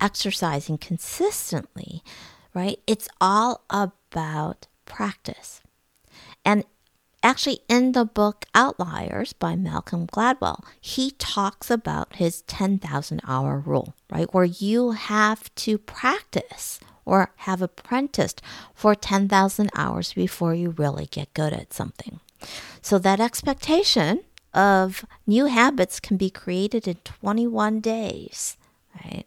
exercising 0.00 0.78
consistently, 0.78 2.02
right? 2.54 2.78
It's 2.86 3.08
all 3.20 3.64
about 3.70 4.66
practice. 4.84 5.62
And 6.44 6.64
actually, 7.22 7.60
in 7.68 7.92
the 7.92 8.04
book 8.04 8.46
Outliers 8.54 9.32
by 9.32 9.56
Malcolm 9.56 10.06
Gladwell, 10.06 10.64
he 10.80 11.12
talks 11.12 11.70
about 11.70 12.16
his 12.16 12.42
10,000 12.42 13.20
hour 13.26 13.58
rule, 13.58 13.94
right? 14.10 14.32
Where 14.32 14.44
you 14.44 14.92
have 14.92 15.54
to 15.56 15.78
practice 15.78 16.80
or 17.04 17.32
have 17.36 17.62
apprenticed 17.62 18.42
for 18.74 18.94
10,000 18.94 19.70
hours 19.74 20.12
before 20.12 20.54
you 20.54 20.70
really 20.70 21.06
get 21.06 21.32
good 21.34 21.52
at 21.52 21.72
something. 21.72 22.20
So 22.80 22.98
that 22.98 23.20
expectation 23.20 24.20
of 24.52 25.04
new 25.26 25.46
habits 25.46 26.00
can 26.00 26.16
be 26.16 26.30
created 26.30 26.88
in 26.88 26.96
21 27.04 27.80
days, 27.80 28.56
right? 29.04 29.24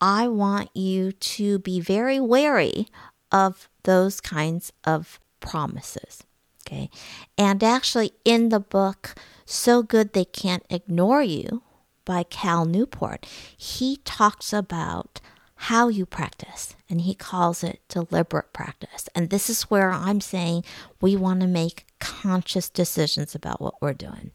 I 0.00 0.28
want 0.28 0.70
you 0.74 1.12
to 1.12 1.58
be 1.60 1.80
very 1.80 2.20
wary 2.20 2.88
of 3.32 3.68
those 3.84 4.20
kinds 4.20 4.72
of 4.84 5.18
promises. 5.40 6.24
Okay. 6.66 6.88
And 7.36 7.62
actually, 7.62 8.12
in 8.24 8.48
the 8.48 8.60
book, 8.60 9.14
So 9.44 9.82
Good 9.82 10.12
They 10.12 10.24
Can't 10.24 10.64
Ignore 10.70 11.22
You 11.22 11.62
by 12.04 12.22
Cal 12.22 12.64
Newport, 12.64 13.26
he 13.56 13.98
talks 14.04 14.52
about 14.52 15.20
how 15.56 15.88
you 15.88 16.04
practice, 16.04 16.74
and 16.90 17.02
he 17.02 17.14
calls 17.14 17.62
it 17.62 17.80
deliberate 17.88 18.52
practice. 18.52 19.08
And 19.14 19.30
this 19.30 19.48
is 19.48 19.62
where 19.64 19.90
I'm 19.90 20.20
saying 20.20 20.64
we 21.00 21.16
want 21.16 21.40
to 21.40 21.46
make 21.46 21.86
conscious 22.00 22.68
decisions 22.68 23.34
about 23.34 23.60
what 23.60 23.80
we're 23.80 23.92
doing 23.94 24.30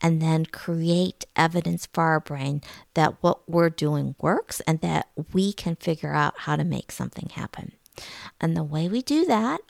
and 0.00 0.20
then 0.20 0.46
create 0.46 1.24
evidence 1.36 1.86
for 1.92 2.04
our 2.04 2.20
brain 2.20 2.62
that 2.94 3.22
what 3.22 3.48
we're 3.48 3.70
doing 3.70 4.14
works 4.20 4.60
and 4.60 4.80
that 4.80 5.08
we 5.32 5.52
can 5.52 5.76
figure 5.76 6.14
out 6.14 6.34
how 6.38 6.56
to 6.56 6.64
make 6.64 6.92
something 6.92 7.28
happen. 7.30 7.72
And 8.40 8.56
the 8.56 8.62
way 8.62 8.88
we 8.88 9.02
do 9.02 9.24
that 9.26 9.60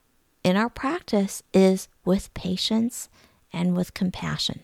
in 0.45 0.57
our 0.57 0.71
practice 0.71 1.43
is 1.53 1.89
with 2.05 2.33
patience 2.35 3.09
and 3.53 3.77
with 3.77 3.95
compassion, 3.95 4.61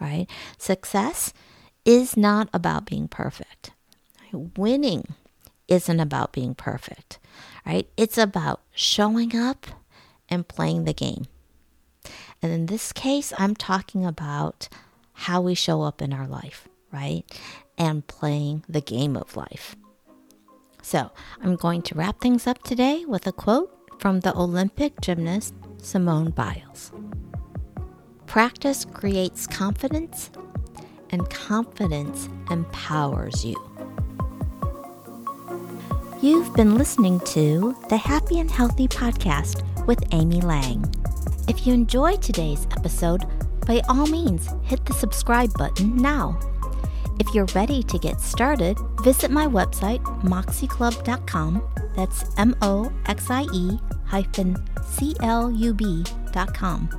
right? 0.00 0.26
Success 0.58 1.32
is 1.84 2.16
not 2.16 2.48
about 2.52 2.86
being 2.86 3.08
perfect. 3.08 3.70
Winning 4.32 5.14
isn't 5.68 6.00
about 6.00 6.32
being 6.32 6.54
perfect, 6.54 7.18
right? 7.64 7.88
It's 7.96 8.18
about 8.18 8.60
showing 8.72 9.34
up 9.36 9.66
and 10.28 10.46
playing 10.46 10.84
the 10.84 10.92
game. 10.92 11.26
And 12.42 12.52
in 12.52 12.66
this 12.66 12.92
case, 12.92 13.32
I'm 13.38 13.54
talking 13.54 14.04
about 14.04 14.68
how 15.12 15.40
we 15.40 15.54
show 15.54 15.82
up 15.82 16.02
in 16.02 16.12
our 16.12 16.26
life, 16.26 16.68
right? 16.92 17.24
And 17.78 18.06
playing 18.06 18.64
the 18.68 18.80
game 18.80 19.16
of 19.16 19.36
life. 19.36 19.76
So 20.82 21.10
I'm 21.42 21.56
going 21.56 21.82
to 21.82 21.94
wrap 21.94 22.20
things 22.20 22.46
up 22.46 22.62
today 22.62 23.04
with 23.06 23.26
a 23.26 23.32
quote 23.32 23.72
from 23.98 24.20
the 24.20 24.34
Olympic 24.36 25.00
gymnast 25.00 25.54
Simone 25.78 26.30
Biles 26.30 26.92
Practice 28.26 28.84
creates 28.84 29.46
confidence, 29.46 30.30
and 31.10 31.28
confidence 31.30 32.28
empowers 32.50 33.44
you. 33.44 33.56
You've 36.20 36.52
been 36.54 36.74
listening 36.74 37.20
to 37.20 37.76
the 37.88 37.96
Happy 37.96 38.40
and 38.40 38.50
Healthy 38.50 38.88
Podcast 38.88 39.62
with 39.86 40.02
Amy 40.12 40.40
Lang. 40.40 40.84
If 41.48 41.66
you 41.66 41.72
enjoyed 41.72 42.22
today's 42.22 42.66
episode, 42.76 43.24
by 43.66 43.80
all 43.88 44.06
means, 44.06 44.48
hit 44.62 44.84
the 44.84 44.92
subscribe 44.92 45.52
button 45.54 45.96
now. 45.96 46.38
If 47.18 47.34
you're 47.34 47.46
ready 47.54 47.82
to 47.84 47.98
get 47.98 48.20
started, 48.20 48.78
visit 49.02 49.30
my 49.30 49.46
website, 49.46 50.02
moxieclub.com. 50.22 51.62
That's 51.96 52.24
M 52.36 52.54
O 52.62 52.92
X 53.06 53.30
I 53.30 53.46
E 53.52 53.78
hyphen 54.04 54.56
C 54.84 55.14
L 55.22 55.50
U 55.50 55.72
B.com. 55.72 56.90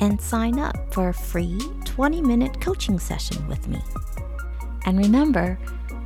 And 0.00 0.20
sign 0.20 0.58
up 0.58 0.94
for 0.94 1.08
a 1.08 1.14
free 1.14 1.60
20 1.84 2.22
minute 2.22 2.60
coaching 2.60 2.98
session 2.98 3.46
with 3.48 3.68
me. 3.68 3.82
And 4.86 4.98
remember, 4.98 5.58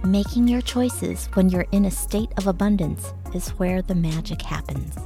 Making 0.05 0.49
your 0.49 0.63
choices 0.63 1.27
when 1.35 1.49
you're 1.49 1.67
in 1.71 1.85
a 1.85 1.91
state 1.91 2.33
of 2.37 2.49
abundance 2.49 3.15
is 3.35 3.51
where 3.51 3.83
the 3.83 3.95
magic 3.95 4.43
happens. 4.43 4.97